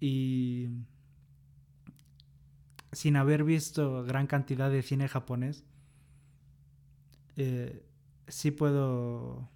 [0.00, 0.68] Y
[2.92, 5.64] sin haber visto gran cantidad de cine japonés,
[7.36, 7.84] eh,
[8.28, 9.48] sí puedo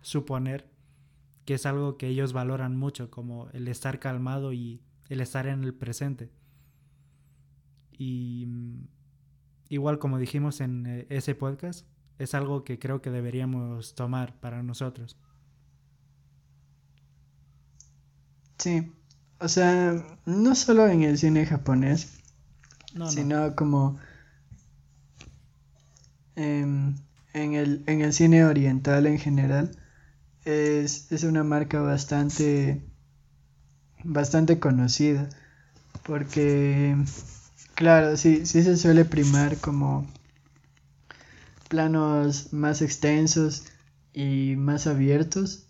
[0.00, 0.70] suponer
[1.48, 5.64] que es algo que ellos valoran mucho, como el estar calmado y el estar en
[5.64, 6.30] el presente.
[7.92, 8.88] Y mm,
[9.70, 11.86] igual como dijimos en eh, ese podcast,
[12.18, 15.16] es algo que creo que deberíamos tomar para nosotros.
[18.58, 18.92] Sí,
[19.40, 22.18] o sea, no solo en el cine japonés,
[22.92, 23.12] No, no.
[23.12, 23.98] sino como
[26.36, 26.96] em,
[27.34, 29.72] en, el, en el cine oriental en general
[30.48, 32.82] es, es una marca bastante
[34.04, 35.28] bastante conocida.
[36.04, 36.96] Porque
[37.74, 40.06] claro sí, sí se suele primar como
[41.68, 43.64] planos más extensos
[44.14, 45.66] y más abiertos.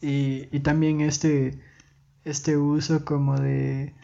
[0.00, 1.60] Y, y también este
[2.24, 3.94] este uso como de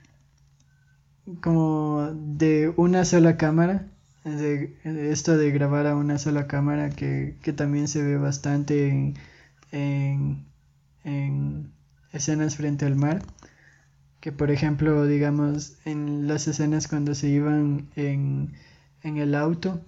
[1.43, 3.87] como de una sola cámara
[4.25, 9.15] de, esto de grabar a una sola cámara que, que también se ve bastante en,
[9.73, 10.47] en,
[11.05, 11.73] en,
[12.13, 13.23] escenas frente al mar.
[14.21, 18.53] Que por ejemplo digamos en las escenas cuando se iban en,
[19.03, 19.81] en el auto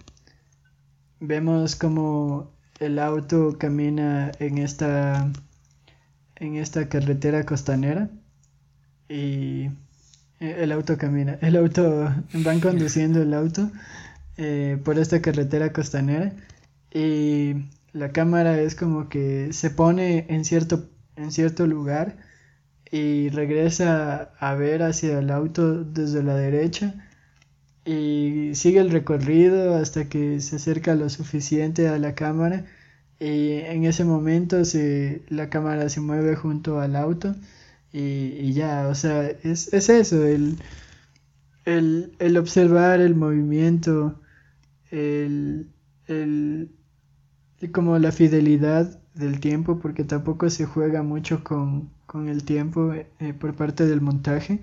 [1.19, 5.31] vemos como el auto camina en esta
[6.35, 8.09] en esta carretera costanera
[9.07, 9.69] y
[10.39, 13.71] el auto camina el auto van conduciendo el auto
[14.37, 16.33] eh, por esta carretera costanera
[16.91, 17.55] y
[17.93, 22.17] la cámara es como que se pone en cierto, en cierto lugar
[22.91, 26.95] y regresa a ver hacia el auto desde la derecha
[27.85, 32.65] y sigue el recorrido hasta que se acerca lo suficiente a la cámara
[33.19, 37.35] y en ese momento se, la cámara se mueve junto al auto
[37.91, 37.99] y,
[38.39, 40.57] y ya, o sea, es, es eso, el,
[41.65, 44.19] el, el observar el movimiento
[44.93, 45.71] el,
[46.07, 46.69] el,
[47.71, 53.33] como la fidelidad del tiempo, porque tampoco se juega mucho con, con el tiempo eh,
[53.33, 54.59] por parte del montaje.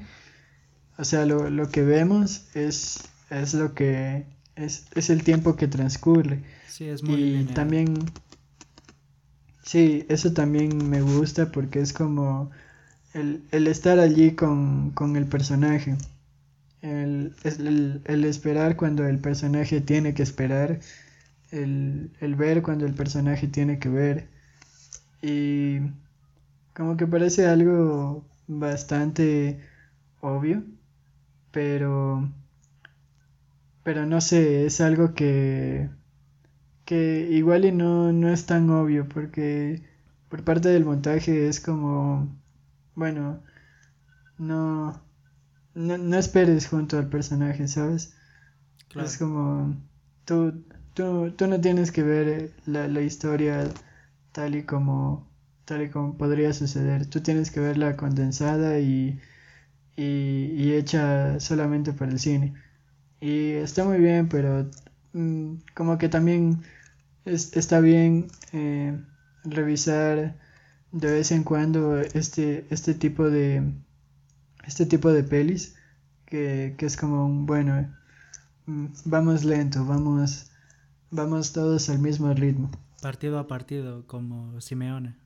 [0.99, 5.66] O sea, lo, lo que vemos es, es lo que es, es, el tiempo que
[5.66, 6.45] transcurre.
[6.69, 7.95] Sí, es muy y también
[9.64, 12.51] sí, eso también me gusta porque es como
[13.14, 15.97] el, el estar allí con, con el personaje
[16.83, 20.81] el, el, el, esperar cuando el personaje tiene que esperar,
[21.51, 24.29] el, el, ver cuando el personaje tiene que ver.
[25.23, 25.81] Y
[26.75, 29.61] como que parece algo bastante
[30.21, 30.64] obvio,
[31.53, 32.31] pero,
[33.83, 35.90] pero no sé, es algo que,
[36.85, 39.83] que igual y no, no es tan obvio, porque
[40.29, 42.29] por parte del montaje es como,
[42.95, 43.43] bueno,
[44.38, 45.10] no
[45.74, 48.14] no, no esperes junto al personaje, ¿sabes?
[48.96, 49.76] Es como,
[50.24, 53.68] tú, tú, tú no tienes que ver la, la historia
[54.33, 55.28] tal y como
[55.64, 57.06] tal y como podría suceder.
[57.06, 59.20] Tú tienes que verla condensada y,
[59.96, 60.04] y,
[60.56, 62.54] y hecha solamente para el cine.
[63.20, 64.70] Y está muy bien, pero
[65.12, 66.62] mm, como que también
[67.24, 68.98] es, está bien eh,
[69.44, 70.37] revisar
[70.92, 73.62] de vez en cuando este, este tipo de
[74.70, 75.74] este tipo de pelis
[76.26, 77.92] que, que es como un, bueno,
[78.66, 80.52] mm, vamos lento, vamos,
[81.11, 82.70] vamos todos al mismo ritmo.
[83.02, 85.16] Partido a partido, como Simeone.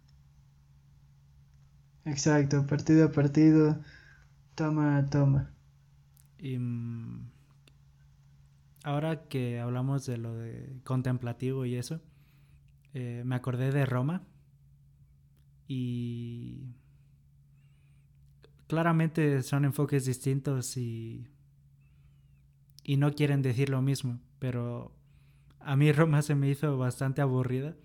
[2.06, 3.78] Exacto, partido a partido,
[4.54, 5.50] toma a toma.
[6.38, 7.30] Y mm,
[8.82, 12.00] ahora que hablamos de lo de contemplativo y eso,
[12.94, 14.22] eh, me acordé de Roma
[15.68, 16.74] y
[18.66, 21.26] claramente son enfoques distintos y,
[22.82, 24.94] y no quieren decir lo mismo, pero
[25.60, 27.76] a mí Roma se me hizo bastante aburrida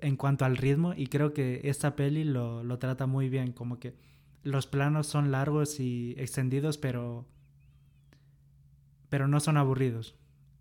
[0.00, 3.78] en cuanto al ritmo y creo que esta peli lo, lo trata muy bien, como
[3.78, 3.96] que
[4.42, 7.26] los planos son largos y extendidos, pero,
[9.08, 10.14] pero no son aburridos.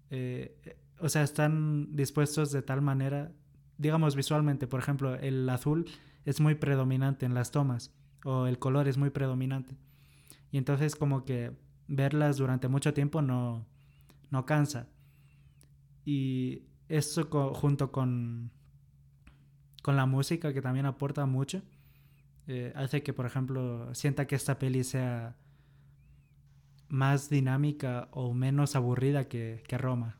[0.09, 3.33] Eh, o sea, están dispuestos de tal manera,
[3.77, 5.85] digamos visualmente, por ejemplo, el azul
[6.23, 9.75] es muy predominante en las tomas o el color es muy predominante.
[10.51, 11.51] Y entonces como que
[11.87, 13.65] verlas durante mucho tiempo no,
[14.29, 14.87] no cansa.
[16.05, 18.51] Y eso junto con,
[19.81, 21.61] con la música que también aporta mucho,
[22.47, 25.37] eh, hace que por ejemplo sienta que esta peli sea
[26.89, 30.17] más dinámica o menos aburrida que, que Roma.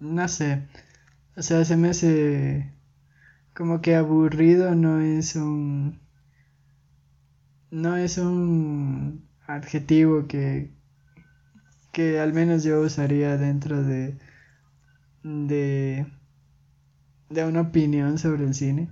[0.00, 0.68] No sé.
[1.36, 2.72] O sea, se me hace
[3.54, 6.00] como que aburrido no es un
[7.70, 10.70] no es un adjetivo que
[11.92, 14.18] que al menos yo usaría dentro de
[15.22, 16.06] de
[17.30, 18.90] de una opinión sobre el cine.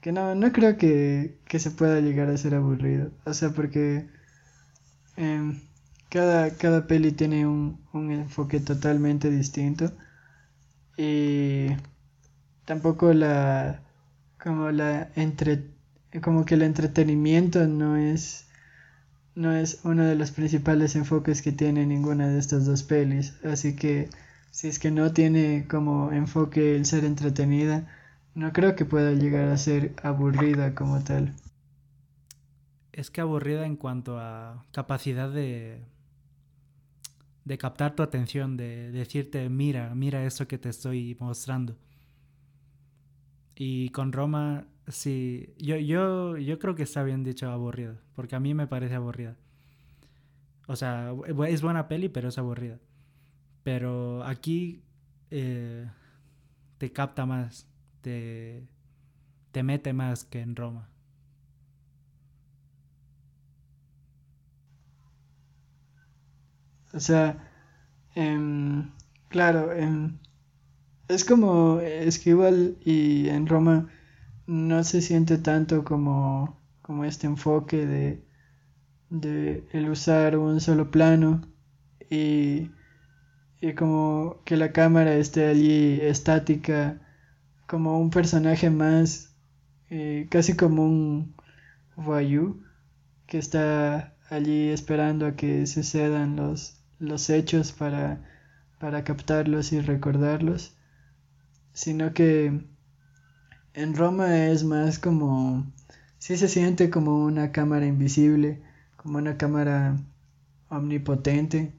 [0.00, 3.12] Que no no creo que, que se pueda llegar a ser aburrido.
[3.24, 4.08] O sea porque
[5.16, 5.60] eh,
[6.10, 9.92] cada cada peli tiene un, un enfoque totalmente distinto.
[10.98, 11.68] Y
[12.66, 13.80] tampoco la
[14.42, 15.70] como la entre
[16.22, 18.46] como que el entretenimiento no es
[19.34, 23.34] no es uno de los principales enfoques que tiene ninguna de estas dos pelis.
[23.44, 24.08] Así que
[24.50, 27.86] si es que no tiene como enfoque el ser entretenida,
[28.34, 31.34] no creo que pueda llegar a ser aburrida como tal.
[32.92, 35.84] Es que aburrida en cuanto a capacidad de
[37.44, 41.76] de captar tu atención, de decirte, mira, mira eso que te estoy mostrando.
[43.56, 48.40] Y con Roma, sí, yo, yo, yo creo que está bien dicho aburrida, porque a
[48.40, 49.36] mí me parece aburrida.
[50.68, 51.12] O sea,
[51.48, 52.78] es buena peli, pero es aburrida.
[53.64, 54.82] Pero aquí
[55.30, 55.88] eh,
[56.78, 57.68] te capta más,
[58.02, 58.68] te,
[59.52, 60.88] te mete más que en Roma.
[66.94, 67.26] O sea,
[68.14, 68.90] em,
[69.28, 70.18] claro, em,
[71.08, 73.88] es como Esquivel y en Roma
[74.46, 78.24] no se siente tanto como, como este enfoque de,
[79.10, 81.42] de el usar un solo plano
[82.10, 82.70] y,
[83.60, 87.00] y como que la cámara esté allí estática
[87.66, 89.34] como un personaje más
[89.90, 91.34] eh, casi como un
[91.96, 92.60] voyou
[93.26, 98.24] que está allí esperando a que sucedan los los hechos para,
[98.78, 100.75] para captarlos y recordarlos,
[101.76, 102.52] sino que
[103.74, 105.70] en Roma es más como,
[106.18, 108.62] sí se siente como una cámara invisible,
[108.96, 109.96] como una cámara
[110.70, 111.72] omnipotente,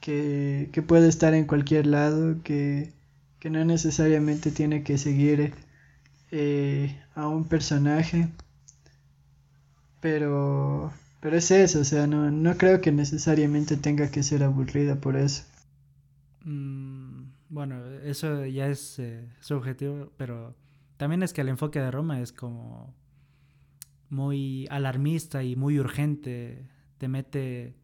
[0.00, 2.92] que, que puede estar en cualquier lado, que,
[3.40, 5.54] que no necesariamente tiene que seguir
[6.30, 8.28] eh, a un personaje,
[10.00, 14.96] pero pero es eso, o sea, no, no creo que necesariamente tenga que ser aburrida
[14.96, 15.44] por eso.
[16.44, 16.91] Mm,
[17.52, 20.56] bueno, eso ya es eh, subjetivo, pero
[20.96, 22.94] también es que el enfoque de Roma es como
[24.08, 26.66] muy alarmista y muy urgente.
[26.96, 27.76] Te mete,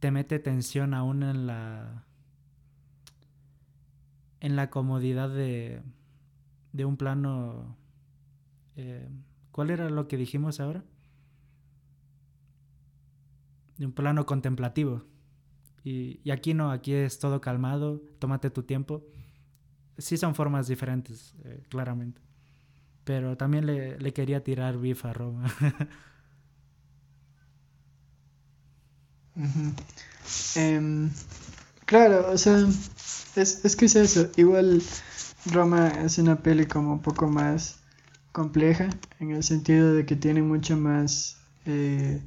[0.00, 2.04] te mete tensión aún en la
[4.40, 5.80] en la comodidad de,
[6.72, 7.76] de un plano.
[8.74, 9.08] Eh,
[9.52, 10.84] ¿Cuál era lo que dijimos ahora?
[13.76, 15.04] de un plano contemplativo.
[15.88, 19.02] Y, aquí no, aquí es todo calmado, tómate tu tiempo.
[19.96, 22.20] Sí son formas diferentes, eh, claramente.
[23.04, 25.44] Pero también le, quería tirar bif a Roma.
[30.56, 31.10] Em,
[31.86, 32.58] claro, o sea,
[33.36, 34.28] es, es que es eso.
[34.36, 34.82] Igual
[35.46, 37.78] Roma es una peli como un poco más
[38.32, 38.88] compleja,
[39.20, 41.36] en el sentido de que tiene mucho más...
[41.66, 42.20] Eh,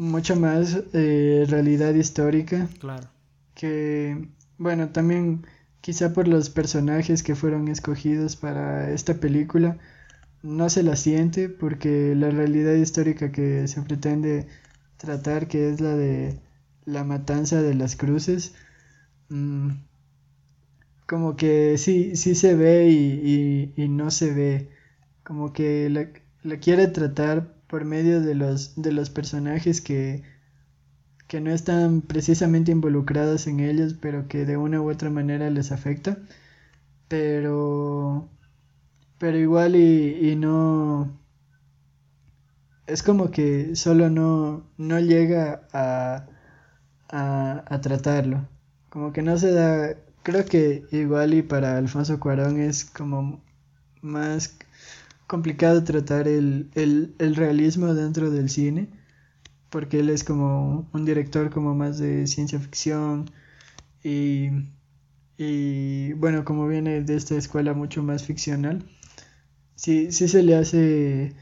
[0.00, 2.68] mucho más eh, realidad histórica.
[2.80, 3.08] Claro.
[3.54, 5.46] Que, bueno, también
[5.82, 9.78] quizá por los personajes que fueron escogidos para esta película,
[10.42, 14.46] no se la siente porque la realidad histórica que se pretende
[14.96, 16.40] tratar, que es la de
[16.86, 18.54] la matanza de las cruces,
[19.28, 19.70] mm,
[21.06, 24.70] como que sí, sí se ve y, y, no se ve,
[25.24, 26.08] como que la,
[26.42, 30.24] la quiere tratar por medio de los, de los personajes que,
[31.28, 35.70] que no están precisamente involucrados en ellos, pero que de una u otra manera les
[35.70, 36.18] afecta.
[37.08, 38.28] Pero,
[39.18, 41.16] pero igual y, no,
[42.88, 46.26] es como que solo no, no llega a,
[47.08, 48.48] a, a, tratarlo.
[48.88, 49.94] Como que no se da,
[50.24, 53.40] creo que igual y para Alfonso Cuarón es como
[54.02, 54.56] más
[55.30, 58.88] complicado tratar el, realismo dentro del cine,
[59.68, 63.30] porque él es como un director como más de ciencia ficción
[64.02, 64.48] y,
[65.38, 68.84] y bueno, como viene de esta escuela mucho más ficcional,
[69.76, 71.32] sí, sí se le hace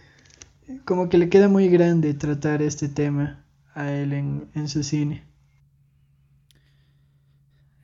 [0.85, 5.25] como que le queda muy grande tratar este tema a él en, en su cine.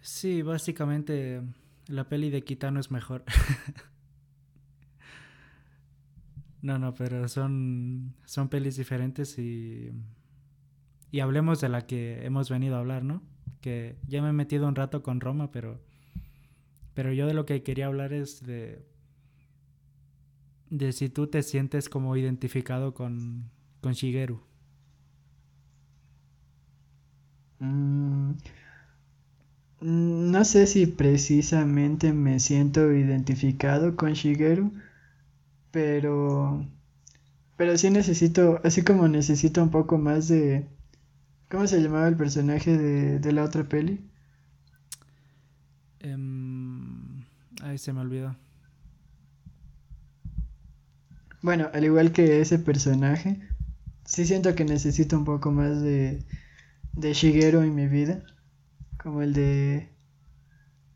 [0.03, 1.41] Sí, básicamente
[1.87, 3.25] la peli de Kitano es mejor.
[6.67, 9.91] No, no, pero son, son pelis diferentes y,
[11.11, 13.23] y hablemos de la que hemos venido a hablar, ¿no?
[13.61, 15.81] Que ya me he metido un rato con Roma, pero,
[16.95, 18.85] pero yo de lo que quería hablar es de,
[20.71, 23.51] de si tú te sientes como identificado con,
[23.81, 24.41] con Shigeru.
[27.61, 28.35] Mm,
[29.81, 34.73] no sé si precisamente me siento identificado con Shigeru
[35.75, 36.65] pero
[37.57, 40.69] pero sí necesito, así como necesito un poco más de
[41.51, 44.09] ¿cómo se llamaba el personaje de, de la otra peli?
[46.05, 47.25] Um,
[47.61, 48.37] ay, se me olvidó.
[51.43, 53.41] Bueno, al igual que ese personaje,
[54.05, 56.25] sí siento que necesito un poco más de,
[56.93, 58.25] de Shigeru en mi vida.
[59.03, 59.89] Como el de,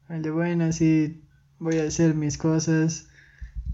[0.08, 1.24] el de, bueno, sí,
[1.58, 3.08] voy a hacer mis cosas,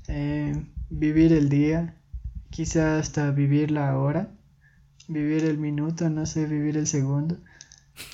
[0.09, 1.97] eh, vivir el día,
[2.51, 4.32] quizá hasta vivir la hora,
[5.09, 7.39] vivir el minuto, no sé, vivir el segundo,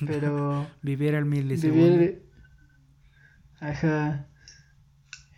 [0.05, 0.67] pero...
[0.81, 1.97] vivir el milisegundo.
[1.97, 2.23] Vivir,
[3.59, 4.27] ajá.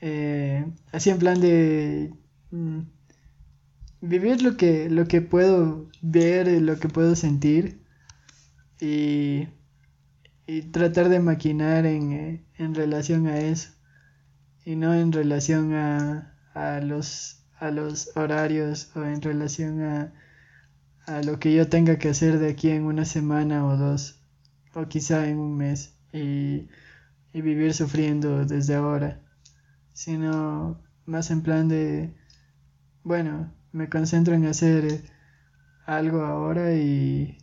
[0.02, 2.14] Eh, así en plan de...
[2.52, 2.82] Mm,
[4.02, 7.82] vivir lo que, lo que puedo ver, lo que puedo sentir
[8.80, 9.48] y,
[10.46, 13.70] y tratar de maquinar en, eh, en relación a eso
[14.66, 20.14] y no en relación a, a, los, a los horarios o en relación a,
[21.08, 24.22] a lo que yo tenga que hacer de aquí en una semana o dos
[24.76, 26.68] o quizá en un mes y,
[27.34, 29.22] y vivir sufriendo desde ahora
[29.94, 32.14] sino más en plan de
[33.04, 35.04] bueno me concentro en hacer
[35.86, 37.38] algo ahora y,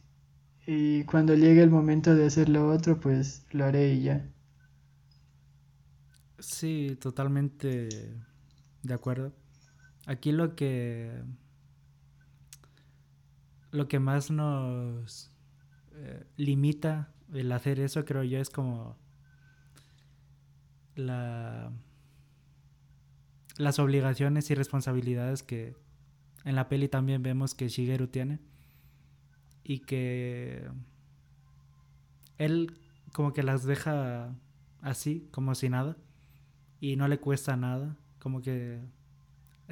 [0.66, 4.26] y cuando llegue el momento de hacer lo otro pues lo haré y ya.
[6.38, 7.88] Sí, totalmente
[8.83, 9.33] de acuerdo.
[10.07, 11.22] Aquí lo que
[13.70, 15.31] lo que más nos
[15.93, 18.97] eh, limita el hacer eso, creo yo, es como
[20.97, 21.72] la
[23.57, 25.76] las obligaciones y responsabilidades que
[26.45, 28.41] en la peli también vemos que Shigeru tiene
[29.62, 30.66] y que
[32.39, 32.78] él
[33.12, 34.35] como que las deja
[34.81, 35.97] así, como si nada
[36.81, 38.80] y no le cuesta nada, como que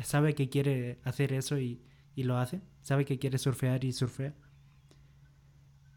[0.03, 1.81] sabe que quiere hacer eso y,
[2.17, 4.35] lo hace, sabe que quiere surfear y surfea.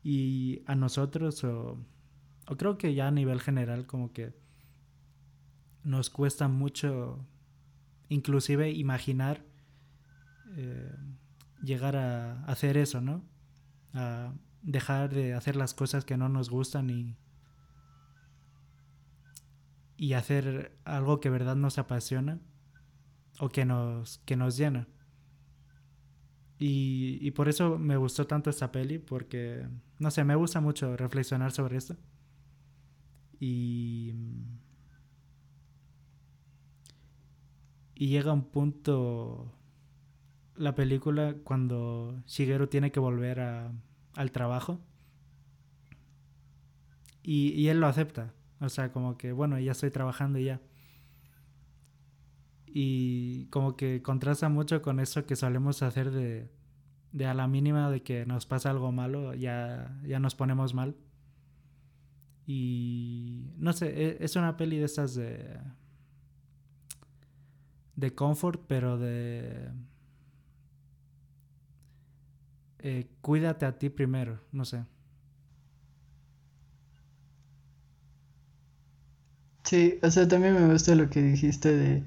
[0.03, 1.79] Y a nosotros, o,
[2.59, 4.35] creo que ya a nivel general, como que
[5.83, 7.25] nos cuesta mucho,
[8.07, 9.43] inclusive imaginar
[10.57, 10.95] eh,
[11.63, 13.23] llegar a hacer eso, ¿no?
[13.93, 17.17] A dejar de hacer las cosas que no nos gustan y,
[20.01, 22.39] y hacer algo que verdad nos apasiona
[23.39, 24.87] o que nos, que nos llena.
[26.57, 29.67] Y, y, por eso me gustó tanto esta peli, porque,
[29.99, 31.97] no sé, me gusta mucho reflexionar sobre esto.
[33.39, 34.15] Y,
[37.93, 39.53] y llega un punto
[40.55, 43.71] la película cuando Shigeru tiene que volver a,
[44.15, 44.81] al trabajo.
[47.21, 48.33] Y, y él lo acepta.
[48.62, 50.62] O sea, como que, bueno, ya estoy trabajando y ya.
[52.68, 56.49] Y como que contrasta mucho con eso que solemos hacer de,
[57.12, 60.95] de a la mínima de que nos pasa algo malo, ya, ya nos ponemos mal.
[62.45, 65.59] Y no sé, e, es una peli de estas de.
[67.95, 69.72] de comfort, pero de.
[72.80, 74.86] Eh, cuídate a ti primero, no sé.
[79.72, 82.03] Sí, o sea, también me gusta lo que dijiste de,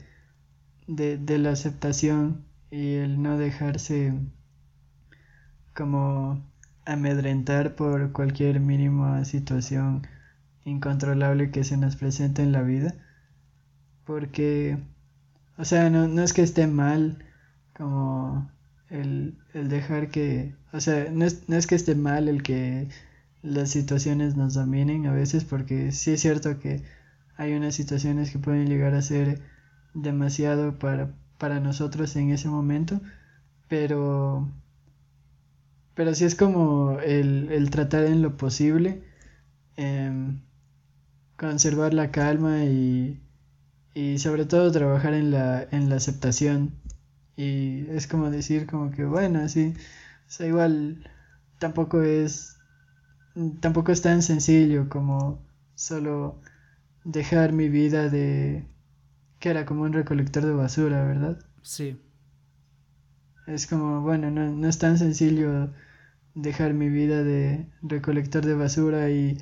[0.89, 4.15] de, de la aceptación y el no dejarse
[5.75, 6.43] como
[6.87, 10.07] amedrentar por cualquier mínima situación
[10.65, 12.95] incontrolable que se nos presente en la vida.
[14.05, 14.79] Porque,
[15.59, 17.19] o sea, no, no es que esté mal
[17.77, 18.51] como
[18.91, 22.89] el, el dejar que, o sea, no es, no es que esté mal el que
[23.43, 26.83] las situaciones nos dominen a veces, porque sí es cierto que
[27.37, 29.41] hay unas situaciones que pueden llegar a ser
[29.95, 33.01] demasiado para, para nosotros en ese momento,
[33.68, 34.49] pero,
[35.95, 39.05] pero sí es como el, el tratar en lo posible,
[39.76, 40.41] em,
[41.37, 43.20] conservar la calma y,
[43.95, 46.74] y sobre todo trabajar en la, en la aceptación.
[47.37, 49.74] Y es como decir como que bueno, así,
[50.28, 51.09] o sea, igual
[51.59, 52.59] tampoco es,
[53.61, 55.43] tampoco es tan sencillo como
[55.74, 56.41] solo
[57.05, 58.67] dejar mi vida de...
[59.39, 61.39] que era como un recolector de basura, ¿verdad?
[61.63, 62.01] Sí.
[63.47, 65.71] Es como, bueno, no, no es tan sencillo
[66.35, 69.39] dejar mi vida de recolector de basura y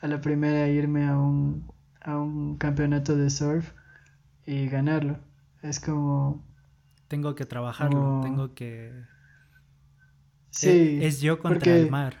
[0.00, 3.72] a la primera irme a un, a un campeonato de surf
[4.44, 5.18] y ganarlo.
[5.62, 6.44] Es como...
[7.08, 8.92] Tengo que trabajarlo, tengo que...
[10.50, 10.98] Sí.
[11.02, 12.18] Es, yo contra el mar.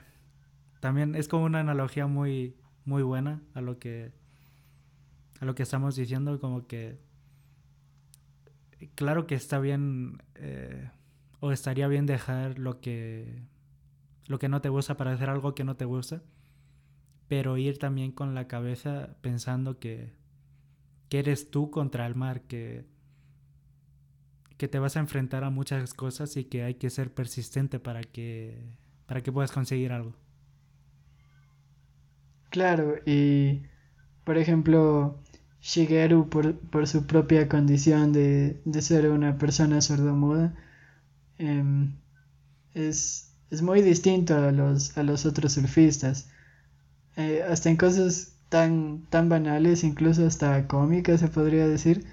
[0.80, 4.12] También es como una analogía muy, muy buena a lo que
[5.40, 6.98] a lo que estamos diciendo, como que
[8.94, 10.90] claro que está bien eh,
[11.40, 13.42] o estaría bien dejar lo que
[14.26, 16.22] lo que no te gusta para hacer algo que no te gusta,
[17.28, 20.14] pero ir también con la cabeza pensando que,
[21.08, 22.86] que eres tú contra el mar, que,
[24.56, 28.02] que te vas a enfrentar a muchas cosas y que hay que ser persistente para
[28.02, 30.14] que, para que puedas conseguir algo.
[32.48, 33.62] Claro, y
[34.24, 35.18] por ejemplo,
[35.62, 40.54] Shigeru, por, por su propia condición de, de ser una persona sordomuda,
[41.38, 41.94] em,
[42.74, 46.28] es, es, muy distinto a los, a los otros surfistas.
[47.16, 52.04] Eh, hasta en cosas tan, tan banales, incluso hasta cómicas se podría decir,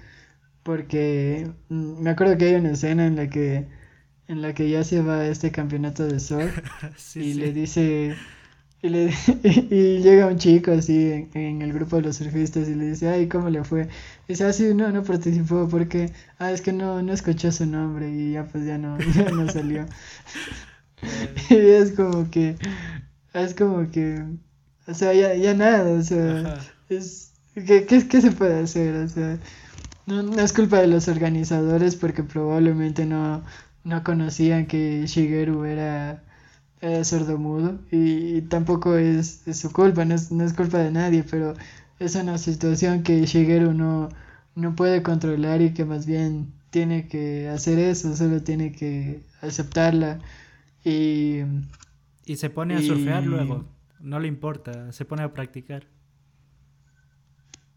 [0.62, 3.68] porque mm, me acuerdo que hay una escena en la que
[4.28, 6.58] en la que ya se va a este campeonato de surf
[7.16, 8.16] y le dice
[8.82, 9.14] y, le,
[9.70, 13.28] y, llega un chico así en, el grupo de los surfistas y le dice, ay,
[13.28, 13.88] ¿cómo le fue?
[14.26, 17.64] Y dice, ah, sí, no, no participó porque, ah, es que no, no escuchó su
[17.64, 19.86] nombre y ya pues ya no, ya no salió.
[21.50, 22.56] y es como que,
[23.34, 24.24] es como que,
[24.88, 26.58] o sea, ya, ya nada, o sea,
[26.88, 28.96] es, ¿qué, qué, ¿qué, se puede hacer?
[28.96, 29.38] O sea,
[30.06, 33.44] no, no es culpa de los organizadores porque probablemente no,
[33.84, 36.24] no conocían que Shigeru era
[36.82, 41.54] eh, sordomudo y, tampoco es, su culpa, no es, no es, culpa de nadie, pero
[42.00, 44.08] es una situación que Shigeru no,
[44.56, 50.18] no puede controlar y que más bien tiene que hacer eso, solo tiene que aceptarla
[50.84, 51.42] y...
[52.26, 53.64] Y se pone a surfear luego,
[54.00, 55.86] no le importa, se pone a practicar.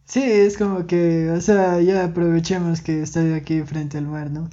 [0.05, 4.49] Sí, es como que, o sea, ya aprovechemos que estoy aquí frente al mar, ¿no?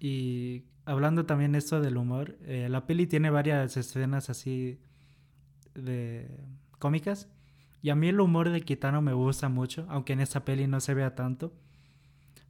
[0.00, 4.80] Y hablando también esto del humor, eh, la peli tiene varias escenas así
[5.74, 6.30] de
[6.78, 7.28] cómicas.
[7.82, 10.80] Y a mí el humor de Kitano me gusta mucho, aunque en esta peli no
[10.80, 11.52] se vea tanto.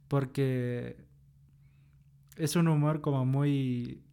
[0.07, 1.05] Porque
[2.37, 4.03] es un humor como muy...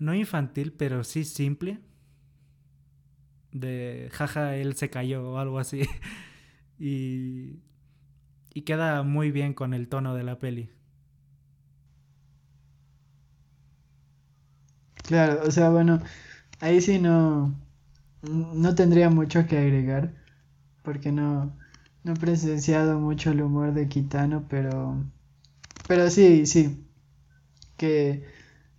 [0.00, 1.78] No infantil, pero sí simple.
[3.52, 5.82] De jaja, él se cayó o algo así.
[6.80, 7.60] y,
[8.52, 10.70] y queda muy bien con el tono de la peli.
[15.10, 16.00] Claro, o sea, bueno,
[16.60, 17.54] ahí sí no,
[18.22, 20.14] no tendría mucho que agregar,
[20.82, 21.56] porque no,
[22.04, 25.04] no he presenciado mucho el humor de Kitano, pero,
[25.86, 26.86] pero sí, sí,
[27.78, 28.24] que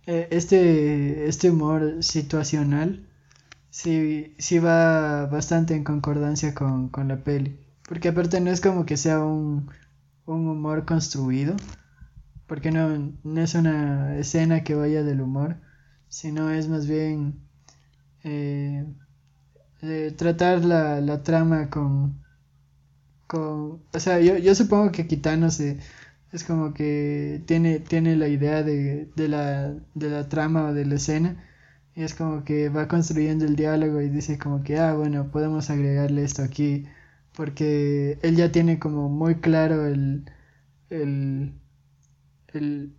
[0.06, 3.08] eh, este, este humor situacional
[3.70, 7.58] sí, sí va bastante en concordancia con, con la peli,
[7.88, 9.70] porque aparte no es como que sea un,
[10.26, 11.62] un humor construido,
[12.46, 15.56] porque no, no es una escena que vaya del humor,
[16.12, 17.40] sino es más bien
[18.24, 18.86] eh,
[19.82, 22.22] eh, tratar la, la, trama con,
[23.26, 23.82] con...
[23.94, 25.78] O sea, yo, yo supongo que Kitano se,
[26.32, 30.86] es como que tiene, tiene la idea de, de, la, de la trama o de
[30.86, 31.44] la escena
[31.94, 35.70] y es como que va construyendo el diálogo y dice como que, ah, bueno, podemos
[35.70, 36.86] agregarle esto aquí
[37.34, 40.26] porque él ya tiene como muy claro el,
[40.90, 41.54] el,
[42.54, 42.94] el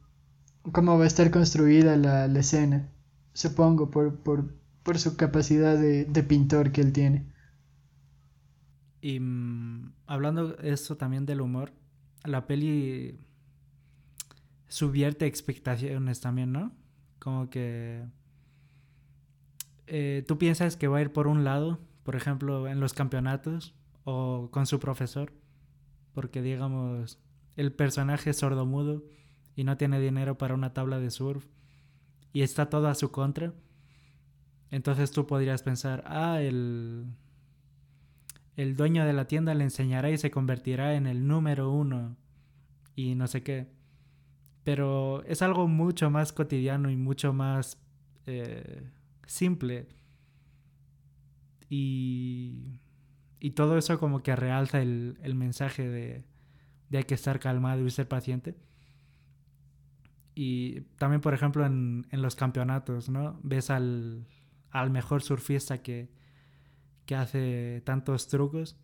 [0.74, 2.90] cómo va a estar construida la, la escena
[3.34, 4.54] supongo, por, por,
[4.84, 7.26] por su capacidad de, de, pintor que él tiene.
[9.02, 11.74] Y mmm, hablando eso también del humor,
[12.24, 13.20] la peli
[14.68, 16.72] subvierte expectaciones también, ¿no?
[17.20, 18.04] Como que
[19.88, 23.76] eh, tú piensas que va a ir por un lado, por ejemplo, en los campeonatos
[24.04, 25.34] o con su profesor,
[26.14, 27.20] porque digamos,
[27.56, 29.04] el personaje es sordomudo
[29.56, 31.46] y no tiene dinero para una tabla de surf
[32.34, 33.54] y está todo a su contra,
[34.72, 37.06] entonces tú podrías pensar, ah, el,
[38.56, 42.18] el dueño de la tienda le enseñará y se convertirá en el número uno
[42.96, 43.68] y no sé qué.
[44.64, 47.78] Pero es algo mucho más cotidiano y mucho más
[48.26, 48.90] eh,
[49.28, 49.88] simple.
[51.70, 52.80] Y,
[53.40, 56.24] y, todo eso como que realza el, el mensaje de,
[56.90, 58.56] de hay que estar calmado y ser paciente.
[60.36, 63.40] Y también, por ejemplo, en, en los campeonatos, ¿no?
[63.44, 64.26] Ves al,
[64.72, 66.10] al mejor surfista que,
[67.06, 68.78] que hace tantos trucos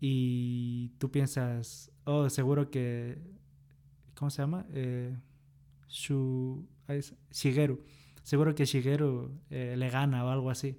[0.00, 3.18] y tú piensas, oh, seguro que,
[4.16, 4.66] ¿cómo se llama?
[4.70, 5.16] Eh,
[5.88, 7.84] Shigeru.
[8.24, 10.76] Seguro que Shigeru eh, le gana o algo así.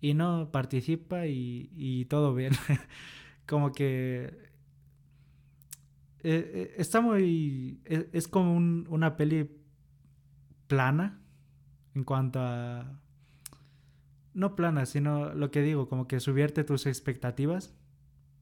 [0.00, 2.52] Y no, participa y, y todo bien.
[3.46, 4.47] Como que
[6.22, 7.80] eh, eh, está muy.
[7.84, 9.50] E, es, como una peli
[10.66, 11.20] plana
[11.94, 13.00] en cuanto a.
[14.34, 17.74] No plana, sino lo que digo, como que subierte tus expectativas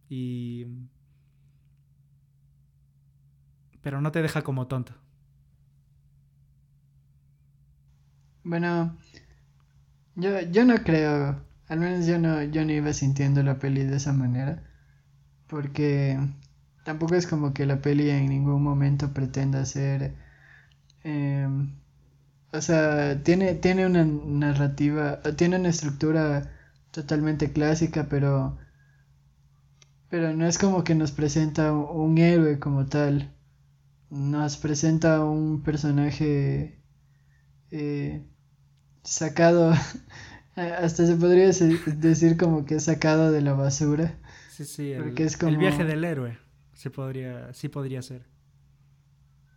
[0.09, 0.67] y.
[3.83, 4.95] Pero no te deja como tonto.
[8.43, 8.97] Bueno,
[10.15, 13.97] yo, yo no creo, al menos yo no, yo no iba sintiendo la peli de
[13.97, 14.63] esa manera,
[15.49, 16.17] porque
[16.87, 20.15] tampoco es como que la peli en ningún momento pretenda ser...
[21.03, 21.75] Em,
[22.53, 26.53] o sea, tiene, tiene una narrativa, tiene una estructura
[26.93, 28.57] totalmente clásica, pero...
[30.09, 33.35] Pero no es como que nos presenta un héroe como tal.
[34.09, 36.81] Nos presenta un personaje
[37.73, 38.25] eh,
[39.03, 39.73] sacado,
[40.55, 44.15] hasta se podría decir como que sacado de la basura.
[44.51, 46.39] Sí, sí, el, el viaje del héroe,
[46.77, 48.27] se podría, sí podría ser.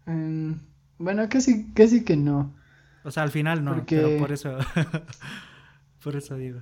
[0.06, 0.54] Mm,
[0.98, 2.56] bueno, casi, casi que no.
[3.04, 4.58] O sea, al final no, pero por eso,
[6.04, 6.62] por eso digo.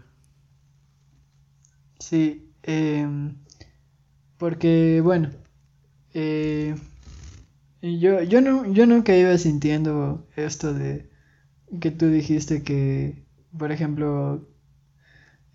[1.99, 3.35] Sí, em,
[4.37, 5.29] porque bueno,
[6.13, 6.75] eh,
[7.81, 11.07] yo, yo, no, yo nunca iba sintiendo esto de
[11.79, 13.25] que tú dijiste que,
[13.57, 14.47] por ejemplo,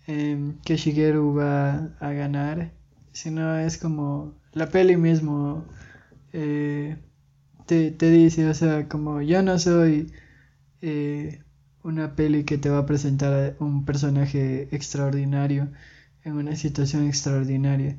[0.07, 2.71] eh, que Shigeru va a ganar,
[3.11, 5.65] sino es como la peli mismo
[6.33, 6.97] eh,
[7.65, 10.11] te, te, dice, o sea, como yo no soy
[10.81, 11.43] eh,
[11.83, 15.71] una peli que te va a presentar un personaje extraordinario
[16.23, 17.97] en una situación extraordinaria.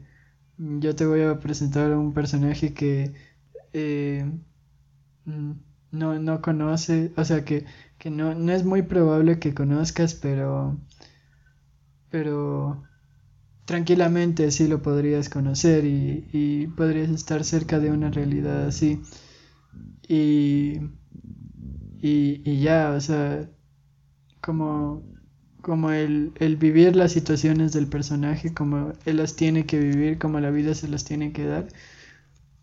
[0.58, 3.12] Yo te voy a presentar un personaje que
[3.72, 4.30] eh,
[5.24, 7.66] no, no conoce, o sea que,
[7.98, 10.78] que no, no es muy probable que conozcas, pero
[12.10, 12.84] pero
[13.64, 19.02] tranquilamente sí lo podrías conocer y, y podrías estar cerca de una realidad así.
[20.08, 20.80] Y,
[22.00, 23.50] y, y ya, o sea,
[24.42, 25.06] como,
[25.62, 30.40] como el, el vivir las situaciones del personaje, como él las tiene que vivir, como
[30.40, 31.68] la vida se las tiene que dar,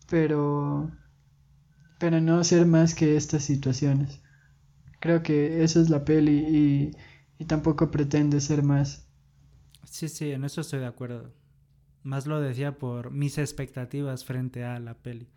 [0.08, 0.92] pero,
[1.98, 4.20] pero no ser más que estas situaciones.
[5.00, 6.92] Creo que eso es la peli y,
[7.38, 9.08] y tampoco pretende ser más.
[9.84, 11.32] Sí, sí, en eso estoy de acuerdo.
[12.02, 15.28] Más lo decía por mis expectativas frente a la peli.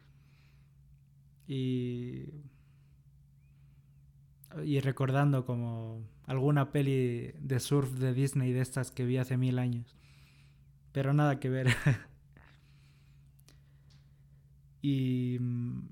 [1.47, 2.25] Y.
[4.63, 9.59] Y recordando como alguna peli de surf de Disney de estas que vi hace mil
[9.59, 9.95] años.
[10.91, 11.67] Pero nada que ver.
[14.81, 15.37] y.
[15.39, 15.89] Mm,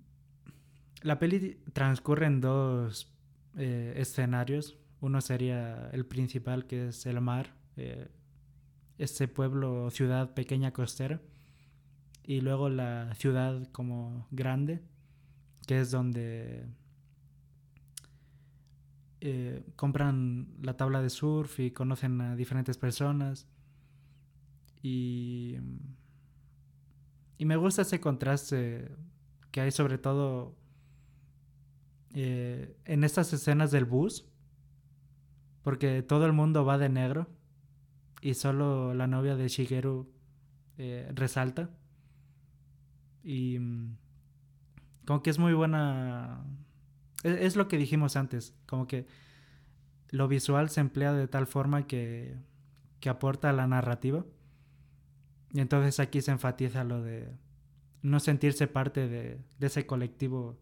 [1.01, 3.12] la peli transcurre en dos
[3.58, 4.78] eh, escenarios.
[5.01, 7.54] Uno sería el principal, que es el mar.
[7.76, 8.08] Eh,
[9.04, 11.22] este pueblo, ciudad pequeña costera,
[12.24, 14.82] y luego la ciudad como grande,
[15.68, 16.66] que es donde
[19.20, 23.47] eh, compran la tabla de surf y conocen a diferentes personas.
[24.82, 25.58] Y,
[27.38, 28.91] y me gusta ese contraste
[29.51, 30.56] que hay sobre todo
[32.14, 34.26] eh, en estas escenas del bus,
[35.62, 37.28] porque todo el mundo va de negro
[38.24, 40.09] y solo la novia de Shigeru
[40.78, 41.69] eh, resalta.
[43.21, 43.97] Y mm,
[45.05, 46.41] como que es muy buena...
[47.26, 49.07] E-, es, lo que dijimos antes, como que
[50.07, 52.38] lo visual se emplea de tal forma que,
[53.01, 54.26] que aporta a la narrativa.
[55.51, 57.30] Y entonces aquí se enfatiza lo de
[58.03, 60.57] no sentirse parte de, de ese colectivo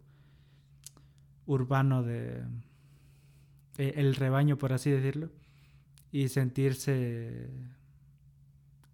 [1.45, 2.43] urbano de
[3.77, 5.29] e-, el rebaño, por así decirlo
[6.11, 7.49] y sentirse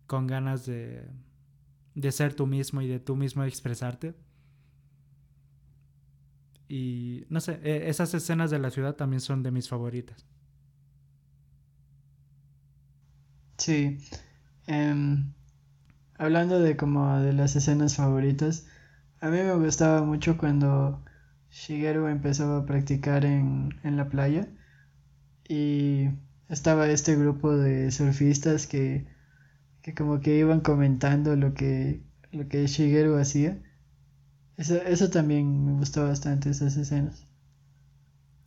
[0.07, 1.07] con ganas de,
[1.95, 4.15] de ser tú mismo y de tú mismo expresarte.
[6.69, 10.25] Y no sé, e, esas escenas de la ciudad también son de mis favoritas.
[13.57, 13.97] Sí.
[14.67, 15.33] Em,
[16.17, 18.67] hablando de como de las escenas favoritas,
[19.21, 21.03] a mí me gustaba mucho cuando
[21.51, 24.49] Shigeru empezó a practicar en, en la playa
[25.49, 26.09] y
[26.49, 29.05] estaba este grupo de surfistas que,
[29.81, 33.61] que como que iban comentando lo que, lo que Shigeru hacía.
[34.55, 37.27] Eso, eso también me gustó bastante, esas escenas.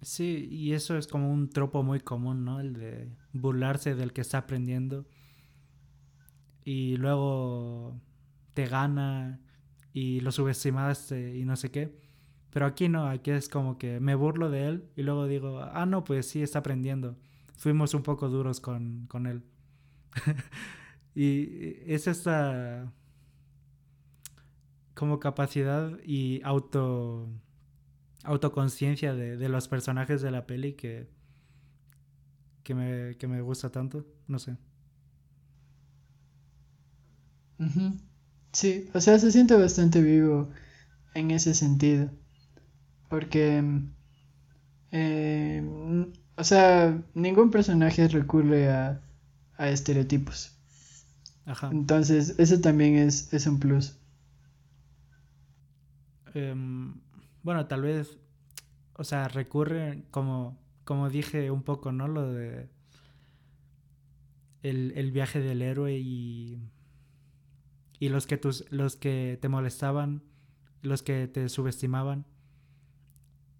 [0.02, 2.60] Sí, y eso es como un tropo muy común, ¿no?
[2.60, 5.06] El de burlarse del que está aprendiendo
[6.64, 8.00] y luego
[8.54, 9.40] te gana
[9.92, 11.94] y lo subestimaste y no sé qué.
[12.50, 15.86] Pero aquí no, aquí es como que me burlo de él y luego digo, ah,
[15.86, 17.16] no, pues sí, está aprendiendo
[17.60, 19.44] fuimos un poco duros con, con él.
[21.14, 22.90] y es esta
[24.94, 27.28] como capacidad y auto
[28.24, 31.08] autoconciencia de, de, los personajes de la peli que,
[32.62, 34.56] que, me, que me gusta tanto, no sé.
[38.52, 40.50] Sí, o sea, se siente bastante vivo
[41.14, 42.10] en ese sentido.
[43.08, 43.62] Porque
[44.92, 45.62] eh,
[46.40, 49.00] o sea, ningún personaje recurre a,
[49.58, 50.56] a estereotipos.
[51.44, 51.68] Ajá.
[51.70, 53.98] Entonces, eso también es, es un plus.
[56.32, 56.94] Em,
[57.42, 58.16] bueno, tal vez,
[58.94, 62.08] o sea, recurre, como, como dije un poco, ¿no?
[62.08, 62.70] Lo de
[64.62, 66.58] el, el viaje del héroe y,
[67.98, 70.22] y los, que tus, los que te molestaban,
[70.80, 72.24] los que te subestimaban.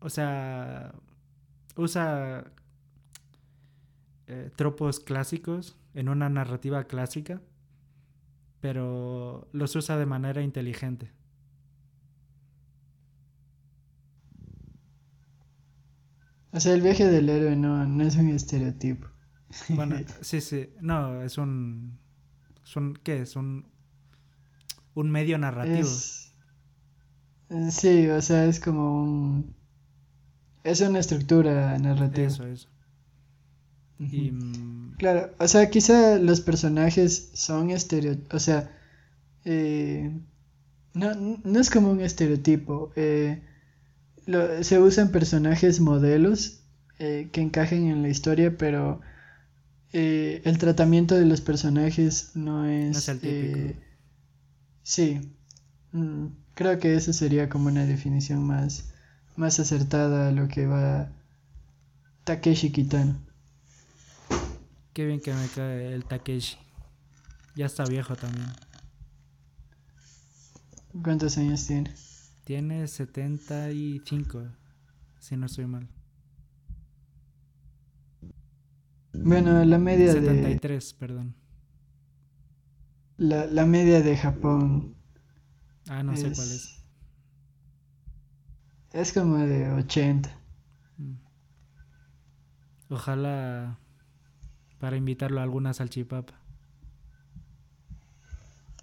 [0.00, 0.94] O sea,
[1.76, 2.52] usa
[4.32, 7.42] eh, tropos clásicos en una narrativa clásica,
[8.60, 11.10] pero los usa de manera inteligente.
[16.52, 19.08] O sea, el viaje del héroe no, no es un estereotipo.
[19.68, 20.70] Bueno, sí, sí.
[20.80, 21.98] No, es un.
[22.62, 23.34] Es un ¿Qué es?
[23.34, 23.66] Un.
[24.94, 25.88] Un medio narrativo.
[27.50, 29.56] Eh, sí, o sea, es como un.
[30.62, 32.28] Es una estructura narrativa.
[32.28, 32.68] Eso, eso.
[34.00, 34.32] Y,
[34.96, 38.34] Claro, o sea, quizá los personajes son estereotipos.
[38.34, 38.70] O sea,
[39.44, 40.10] eh,
[40.92, 42.92] no, no es como un estereotipo.
[42.96, 43.42] Eh,
[44.60, 46.60] se usan personajes modelos
[46.98, 49.00] eh, que encajen en la historia, pero
[49.92, 53.08] eh, el tratamiento de los personajes no es...
[53.08, 53.80] el típico.
[54.82, 55.20] sí,
[55.92, 58.92] mm, creo que esa sería como una definición más,
[59.36, 61.10] más acertada a lo que va
[62.24, 63.29] Takeshi Kitano.
[65.00, 66.58] Qué bien que me cae el Takeshi.
[67.56, 68.52] Ya está viejo también.
[71.02, 71.94] ¿Cuántos años tiene?
[72.44, 74.42] Tiene 75,
[75.18, 75.88] si no estoy mal.
[79.14, 81.34] Bueno, la media 73, perdón.
[83.16, 84.96] La, la media de Japón.
[85.88, 86.84] Ah, no sé cuál es.
[88.92, 90.30] Es como de 80.
[90.98, 91.14] Mm.
[92.90, 93.79] Ojalá
[94.80, 96.34] para invitarlo a alguna salchipapa.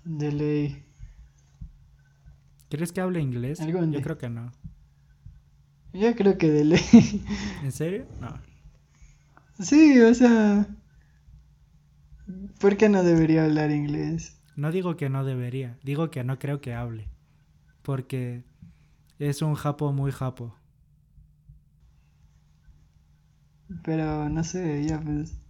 [0.05, 0.83] De ley.
[2.69, 3.59] ¿Quieres que hable inglés?
[3.59, 4.51] Yo creo que no.
[5.93, 7.25] Yo creo que de ley.
[7.63, 8.05] ¿En serio?
[8.21, 8.39] No.
[9.59, 10.67] Sí, o sea.
[12.59, 14.39] ¿Por qué no debería hablar inglés?
[14.55, 17.09] No digo que no debería, digo que no creo que hable.
[17.81, 18.43] Porque
[19.17, 20.55] es un japo muy japo.
[23.83, 25.46] Pero no sé, ya pues.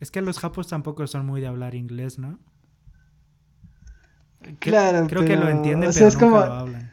[0.00, 2.38] Es que los japos tampoco son muy de hablar inglés, ¿no?
[4.58, 6.90] Claro, creo que lo entienden, pero es nunca como, lo hablan.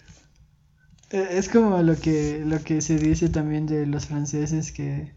[1.11, 5.13] Eh, es como lo que lo que se dice también de los franceses que,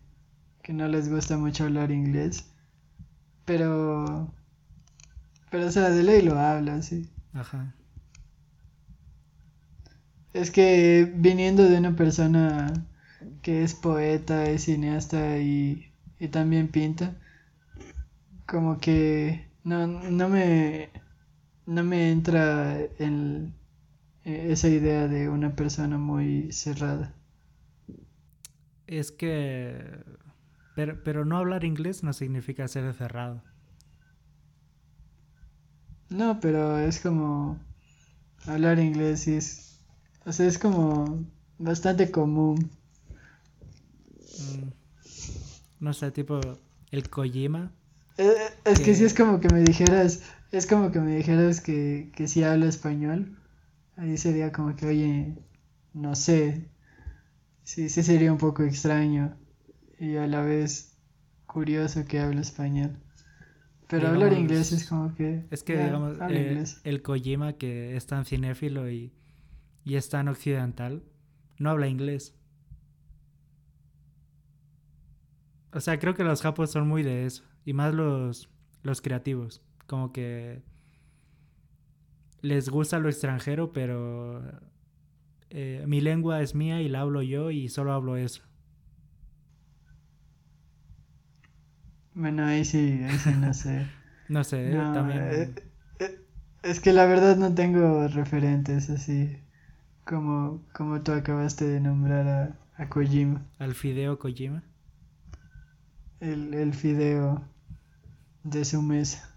[0.62, 2.44] que no les gusta mucho hablar inglés,
[3.44, 4.32] pero
[5.50, 7.08] pero o sea, de ley lo habla, sí.
[7.32, 7.74] Ajá.
[10.32, 12.72] Es que viniendo de una persona
[13.42, 17.16] que es poeta, es cineasta y, y también pinta,
[18.50, 20.90] como que no, no me
[21.66, 23.54] no me entra en
[24.24, 27.14] esa idea de una persona muy cerrada.
[28.88, 30.04] Es que...
[30.74, 33.42] Pero, pero no hablar inglés no significa ser cerrado.
[36.08, 37.60] No, pero es como...
[38.46, 39.80] Hablar inglés y es...
[40.26, 41.24] O sea, es como
[41.58, 42.70] bastante común.
[44.38, 44.70] Mm.
[45.78, 46.40] No sé, tipo
[46.90, 47.72] el Kojima.
[48.18, 48.32] Eh,
[48.64, 48.94] es que...
[48.94, 52.66] si es como que me dijeras, es como que me dijeras que, que si hablo
[52.66, 53.36] español,
[53.96, 55.34] ahí sería como que, oye,
[55.94, 56.68] no sé,
[57.64, 59.36] sí, sí sería un poco extraño
[59.98, 60.96] y a la vez
[61.46, 62.96] curioso que hablo español.
[63.88, 65.44] Pero hablar inglés es como que...
[65.50, 69.12] Es que, digamos, eh, el Kojima que es tan cinéfilo y,
[69.84, 71.02] y es tan occidental,
[71.58, 72.34] no habla inglés.
[75.72, 77.49] O sea, creo que los japos son muy de eso.
[77.70, 78.48] Y más los,
[78.82, 80.60] los creativos como que
[82.42, 84.42] les gusta lo extranjero, pero
[85.50, 88.42] eh, mi lengua es mía y la hablo yo y solo hablo eso.
[92.14, 93.86] Bueno, ahí sí, ahí sí no sé.
[94.28, 95.28] no sé, también.
[95.30, 95.54] Eh,
[96.00, 96.18] eh,
[96.64, 99.38] es que la verdad no tengo referentes así
[100.04, 103.46] como, como tú acabaste de nombrar a, a Kojima.
[103.60, 104.64] ¿Al Fideo Kojima?
[106.20, 107.49] El, el Fideo
[108.42, 109.36] de su mesa.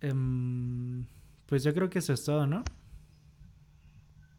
[0.00, 1.06] Em,
[1.46, 2.64] pues yo creo que eso es todo, ¿no?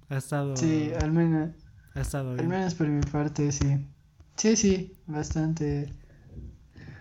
[0.09, 0.57] Ha estado.
[0.57, 1.51] Sí, al menos.
[1.95, 3.87] Ha estado Al menos por mi parte, sí.
[4.35, 5.93] Sí, sí, bastante.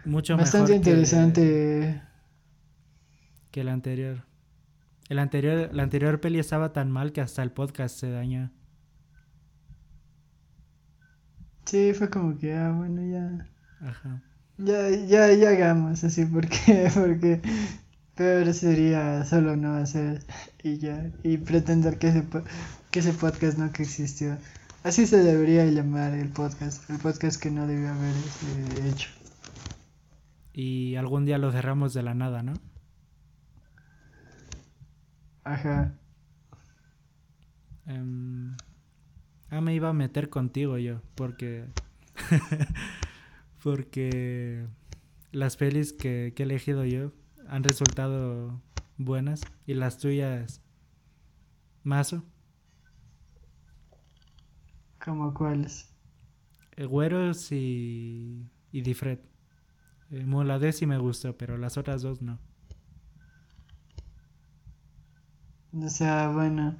[0.04, 2.02] Mucho bastante interesante.
[3.50, 4.24] Que, el anterior.
[5.08, 5.70] El anterior.
[5.72, 8.50] La anterior peli estaba tan mal que hasta el podcast se dañó.
[11.64, 13.48] Sí, fue como que, ah, bueno, ya.
[13.80, 14.22] Ajá.
[14.64, 17.40] Ya, ya, ya hagamos así, porque, porque
[18.14, 20.22] Peor sería solo no hacer
[20.62, 22.24] y ya, y pretender que ese,
[22.92, 24.38] que ese podcast no que existió.
[24.84, 29.08] Así se debería llamar el podcast, el podcast que no debió haber este, hecho.
[30.52, 32.52] Y algún día lo cerramos de la nada, ¿no?
[35.42, 35.94] Ajá.
[37.86, 38.54] Em,
[39.50, 41.66] ah, me iba a meter contigo yo, porque...
[43.62, 44.66] porque
[45.30, 47.12] las pelis que, que he elegido yo
[47.48, 48.60] han resultado
[48.96, 50.62] buenas y las tuyas,
[51.82, 52.24] Mazo.
[55.04, 55.92] ¿Cómo cuáles?
[56.76, 59.18] Eh, Güeros y, y Difred.
[60.10, 62.38] Eh, sí me gustó, pero las otras dos no.
[65.74, 66.76] O sea, bueno,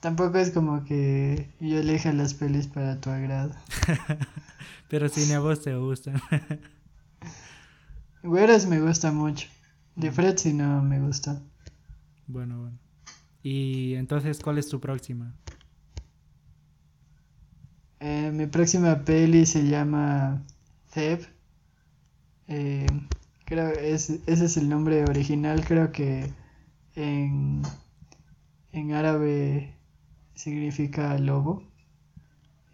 [0.00, 3.54] tampoco es como que yo elija las pelis para tu agrado.
[4.88, 6.20] pero si ni a vos te gustan.
[8.22, 9.48] Güeros me gusta mucho.
[9.96, 11.42] Difred sí no me gusta.
[12.26, 12.78] Bueno, bueno.
[13.42, 15.34] Y entonces, ¿cuál es tu próxima?
[18.00, 20.42] Eh, mi próxima peli se llama
[20.92, 21.26] Theb.
[22.48, 22.86] Eh,
[23.44, 25.64] creo es, ese es el nombre original.
[25.64, 26.32] Creo que
[26.94, 27.62] en,
[28.72, 29.76] en árabe
[30.34, 31.62] significa lobo.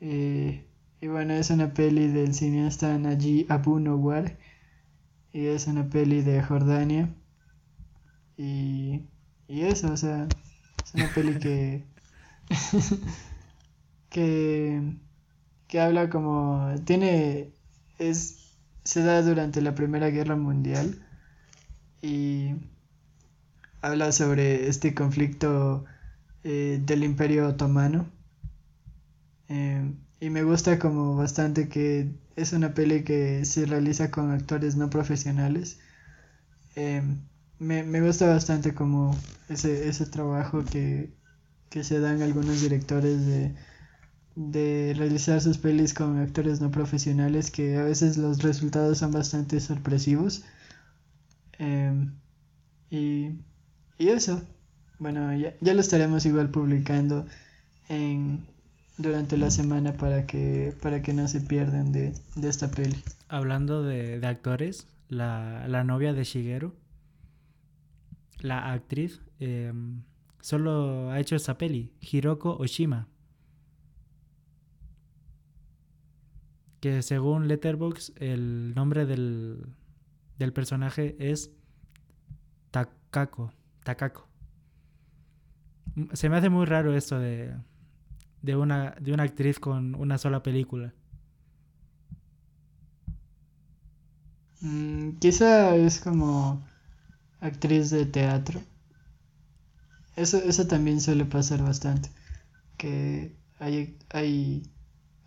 [0.01, 0.70] Eh,
[1.01, 4.38] y bueno, es una peli del cineasta Najib Abu Nawar.
[5.32, 7.14] Y es una peli de Jordania.
[8.36, 9.03] Y,
[9.48, 10.26] y eso, o sea,
[10.84, 11.84] es una peli que.
[14.11, 14.96] que
[15.70, 17.53] que habla como tiene
[17.98, 21.01] es se da durante la Primera Guerra Mundial
[22.03, 22.57] y
[23.80, 25.84] habla sobre este conflicto
[26.42, 28.11] eh, del Imperio Otomano
[29.48, 34.77] eh, y me gusta como bastante que es una peli que se realiza con actores
[34.77, 35.79] no profesionales
[36.77, 37.03] eh,
[37.59, 39.16] me, me, gusta bastante como
[39.49, 41.12] ese, ese trabajo que,
[41.68, 43.55] que se dan algunos directores de
[44.37, 49.61] de realizar sus pelis con actores no profesionales que a veces los resultados son bastante
[49.61, 50.45] sorpresivos.
[51.59, 52.12] Em,
[52.91, 53.33] y,
[53.99, 54.43] y, eso,
[54.99, 57.27] bueno, ya, ya, lo estaremos igual publicando
[57.89, 58.47] en,
[59.01, 63.03] durante la semana para que, para que no se pierdan de, de esta peli.
[63.28, 66.74] Hablando de, de actores, la, la, novia de Shigeru,
[68.40, 69.72] la actriz, eh,
[70.40, 73.09] solo ha hecho esta peli, Hiroko Oshima.
[76.80, 79.66] que según Letterboxd el nombre del,
[80.38, 81.53] del personaje es
[82.70, 83.53] Takako.
[83.84, 84.26] Takako.
[86.14, 87.55] Se me hace muy raro esto de,
[88.43, 90.93] de, una, de una actriz con una sola película.
[94.62, 96.62] Mm, quizá es como
[97.41, 98.61] actriz de teatro.
[100.14, 102.11] Eso, eso también suele pasar bastante.
[102.78, 104.64] Que hay, hay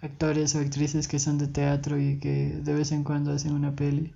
[0.01, 3.75] actores o actrices que son de teatro y que de vez en cuando hacen una
[3.75, 4.15] peli.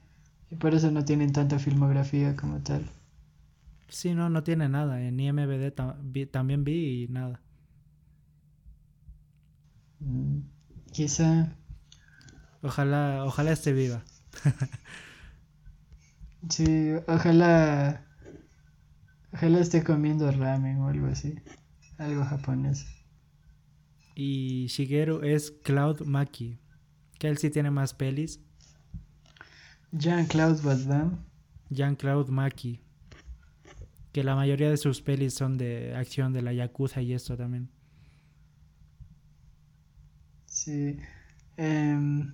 [0.51, 2.89] Y por eso no tienen tanta filmografía como tal.
[3.89, 5.01] Sí, no, no tiene nada.
[5.01, 5.71] En IMBD
[6.31, 7.41] también vi y nada.
[9.99, 10.39] Mm,
[10.91, 11.55] quizá.
[12.61, 14.03] Ojalá, ojalá esté viva.
[16.49, 18.03] sí, ojalá.
[19.33, 21.35] Ojalá esté comiendo ramen o algo así.
[21.97, 22.85] Algo japonés.
[24.15, 26.59] Y Shigeru es Cloud Maki.
[27.19, 28.39] Que él sí tiene más pelis.
[29.91, 31.17] Jean-Claude Van Damme.
[31.69, 32.81] Jean-Claude Maki.
[34.11, 37.69] Que la mayoría de sus pelis son de acción de la Yakuza y esto también.
[40.57, 40.97] Sí.
[41.57, 42.25] Eh,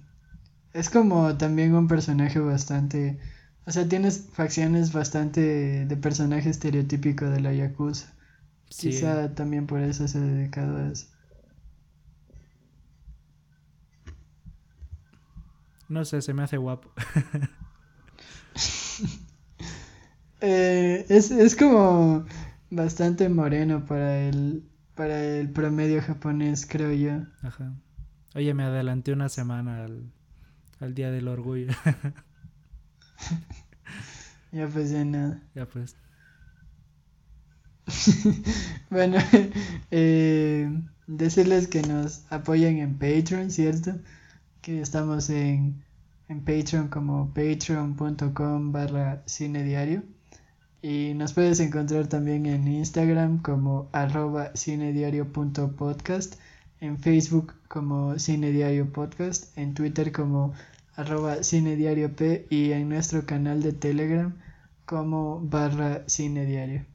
[0.74, 3.19] es como también un personaje bastante...
[3.65, 8.13] O sea, tienes facciones bastante de personaje estereotípico de la Yakuza.
[8.69, 8.89] Sí.
[8.89, 11.07] Quizá también por eso se ha dedicado a eso.
[15.89, 16.91] No sé, se me hace guapo.
[20.41, 22.26] eh, es, es como
[22.69, 24.63] bastante moreno para el,
[24.95, 27.26] para el promedio japonés, creo yo.
[27.41, 27.74] Ajá.
[28.36, 30.11] Oye, me adelanté una semana al,
[30.79, 31.71] al Día del Orgullo.
[34.51, 35.41] ya pues ya nada.
[35.55, 35.95] Ya pues.
[38.89, 39.17] bueno,
[39.91, 40.69] eh,
[41.07, 43.93] decirles que nos apoyen en Patreon, ¿cierto?
[44.63, 45.84] que estamos en,
[46.29, 50.03] en Patreon como patreon.com barra cine diario
[50.81, 56.36] y nos puedes encontrar también en Instagram como arroba cinediario.podcast,
[56.84, 60.53] en Facebook como Cine Diario Podcast, en Twitter como
[60.95, 62.19] arroba cinediariop
[62.49, 64.36] y en nuestro canal de Telegram
[64.86, 66.86] como barra cine diario.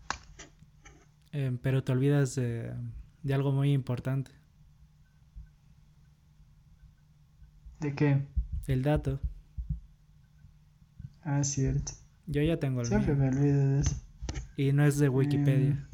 [1.32, 2.74] Eh, pero te olvidas de,
[3.22, 4.30] de algo muy importante.
[7.80, 8.26] ¿De qué?
[8.66, 9.18] El dato.
[11.22, 11.92] Ah, cierto.
[12.26, 13.22] Yo ya tengo el Siempre mío.
[13.22, 13.96] me olvido de eso.
[14.58, 15.70] Y no es de Wikipedia.
[15.70, 15.86] Mm.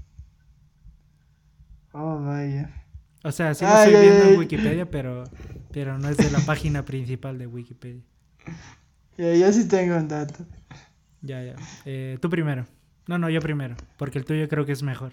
[1.93, 2.84] Oh, vaya.
[3.25, 4.35] O sea, sí lo Ay, estoy ay, viendo ay.
[4.35, 5.33] en Wikipedia, pero,
[5.73, 8.03] pero no es de la página principal de Wikipedia.
[9.17, 10.45] Ya, yo sí tengo un dato.
[11.21, 11.63] Ya, ya.
[11.85, 12.67] Eh, tú primero.
[13.07, 13.77] No, no, yo primero.
[13.97, 15.13] Porque el tuyo creo que es mejor.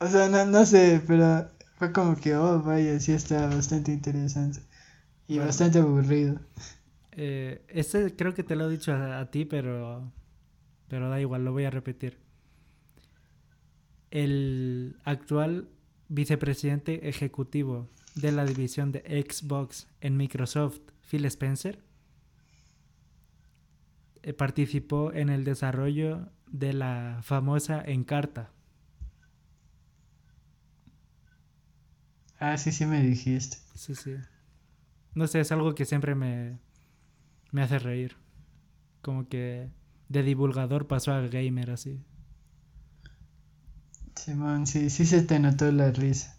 [0.00, 4.60] O sea, no, no sé, pero fue como que, oh, vaya, sí está bastante interesante.
[5.28, 5.40] Y Bueno.
[5.40, 6.40] bastante aburrido.
[7.12, 10.12] Eh, este creo que te lo he dicho a, a ti, pero,
[10.88, 12.18] pero da igual, lo voy a repetir.
[14.10, 15.68] El actual
[16.08, 21.82] vicepresidente ejecutivo de la división de Xbox en Microsoft, Phil Spencer,
[24.22, 28.50] eh, participó en el desarrollo de la famosa Encarta.
[32.38, 33.58] Ah, sí, sí me dijiste.
[33.74, 34.16] Sí, sí.
[35.14, 36.58] No sé, es algo que siempre me,
[37.50, 38.16] me hace reír.
[39.00, 39.70] Como que
[40.08, 42.04] de divulgador pasó a gamer así.
[44.16, 46.36] Simón, sí, sí se te notó la risa.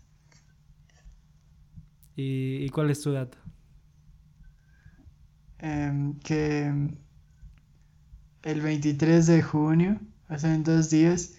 [2.16, 3.38] ¿Y, y cuál es tu dato?
[5.60, 6.40] Em, que
[8.44, 10.00] el 23 de junio,
[10.54, 11.34] en dos días,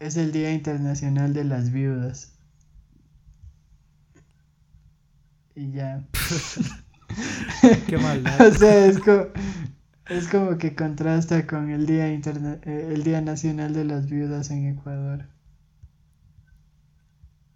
[0.00, 2.34] es el Día Internacional de las Viudas.
[5.54, 6.06] Y ya.
[7.86, 7.96] Qué
[8.40, 9.26] O sea, es como,
[10.08, 14.50] es como que contrasta con el Día Interna- eh, el Día Nacional de las Viudas
[14.50, 15.26] en Ecuador.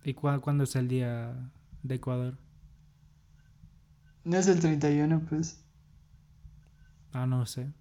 [0.05, 1.35] ¿Y cua- cuándo es el día
[1.83, 2.39] de Ecuador?
[4.25, 5.65] No es el 31, pues.
[7.13, 7.73] Ah, no sé.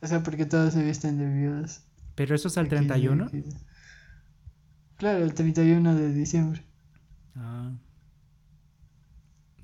[0.00, 1.82] O sea, porque todos se visten de viudas.
[2.16, 3.30] ¿Pero eso es el Aquí, 31?
[3.30, 3.44] aquí.
[4.96, 6.64] Claro, el 31 de diciembre.
[7.36, 7.70] Ah.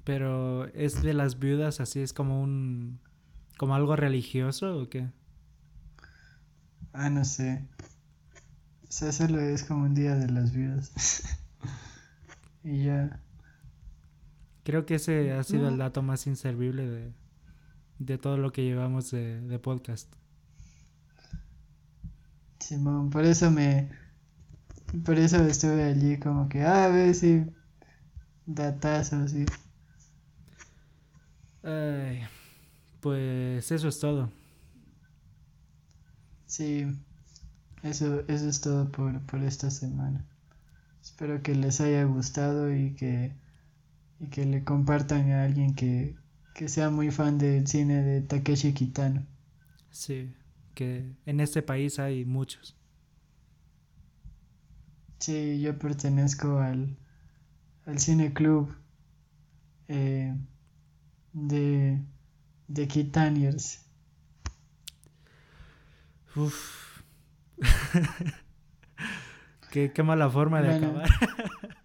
[0.04, 3.00] Pero es de las viudas, así es como un...
[3.58, 5.08] como algo religioso o qué?
[6.92, 7.68] Ah, no sé.
[8.90, 11.22] O sea, solo es como un día de las viudas.
[12.64, 13.20] y ya.
[14.64, 17.12] Creo que ese ha sido el dato más inservible de,
[18.00, 20.12] de todo lo que llevamos de, de podcast.
[22.58, 23.90] Simón, por eso me.
[25.04, 27.46] Por eso estuve allí como que, ah, a ver si.
[28.44, 29.46] Datazo, sí.
[31.62, 32.22] Ay,
[32.98, 34.32] pues eso es todo.
[36.46, 36.88] Sí.
[37.82, 40.24] Eso, eso es todo por, por esta semana.
[41.02, 43.32] Espero que les haya gustado y que.
[44.20, 46.14] Y que le compartan a alguien que,
[46.54, 49.26] que sea muy fan del cine de Takeshi Kitano.
[49.90, 50.34] Sí,
[50.74, 52.76] que en este país hay muchos.
[55.20, 56.98] Sí, yo pertenezco al,
[57.86, 58.74] al cine club
[59.88, 60.34] eh,
[61.32, 61.98] de,
[62.68, 63.80] de Kitaniers.
[66.36, 66.89] Uf.
[69.70, 70.86] qué, qué mala forma de Bueno.
[70.88, 71.08] acabar.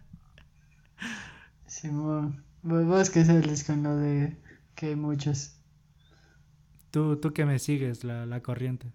[1.67, 4.37] Simón, vos, que sales con lo de
[4.75, 5.55] que hay muchos.
[6.91, 8.91] Tú, tú que me sigues la, la corriente.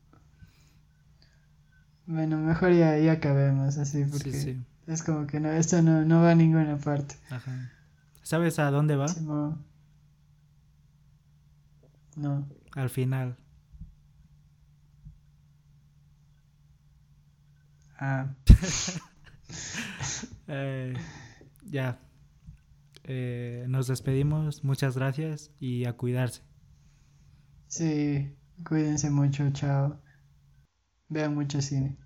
[2.07, 4.65] Bueno, mejor ya, ya acabemos así porque Sí, sí.
[4.87, 7.15] es como que no, esto no, no va a ninguna parte.
[7.31, 7.71] Ajá.
[8.23, 9.09] ¿Sabes a dónde va?
[9.09, 9.65] Simón.
[12.17, 12.49] No.
[12.75, 13.37] Al final.
[18.01, 18.35] Ah,
[20.49, 20.95] Eh,
[21.65, 21.99] ya.
[23.05, 24.65] Eh, nos despedimos.
[24.65, 26.43] Muchas gracias y a cuidarse.
[27.69, 30.03] sí, cuídense mucho, chao.
[31.11, 31.99] Vean mucho cine.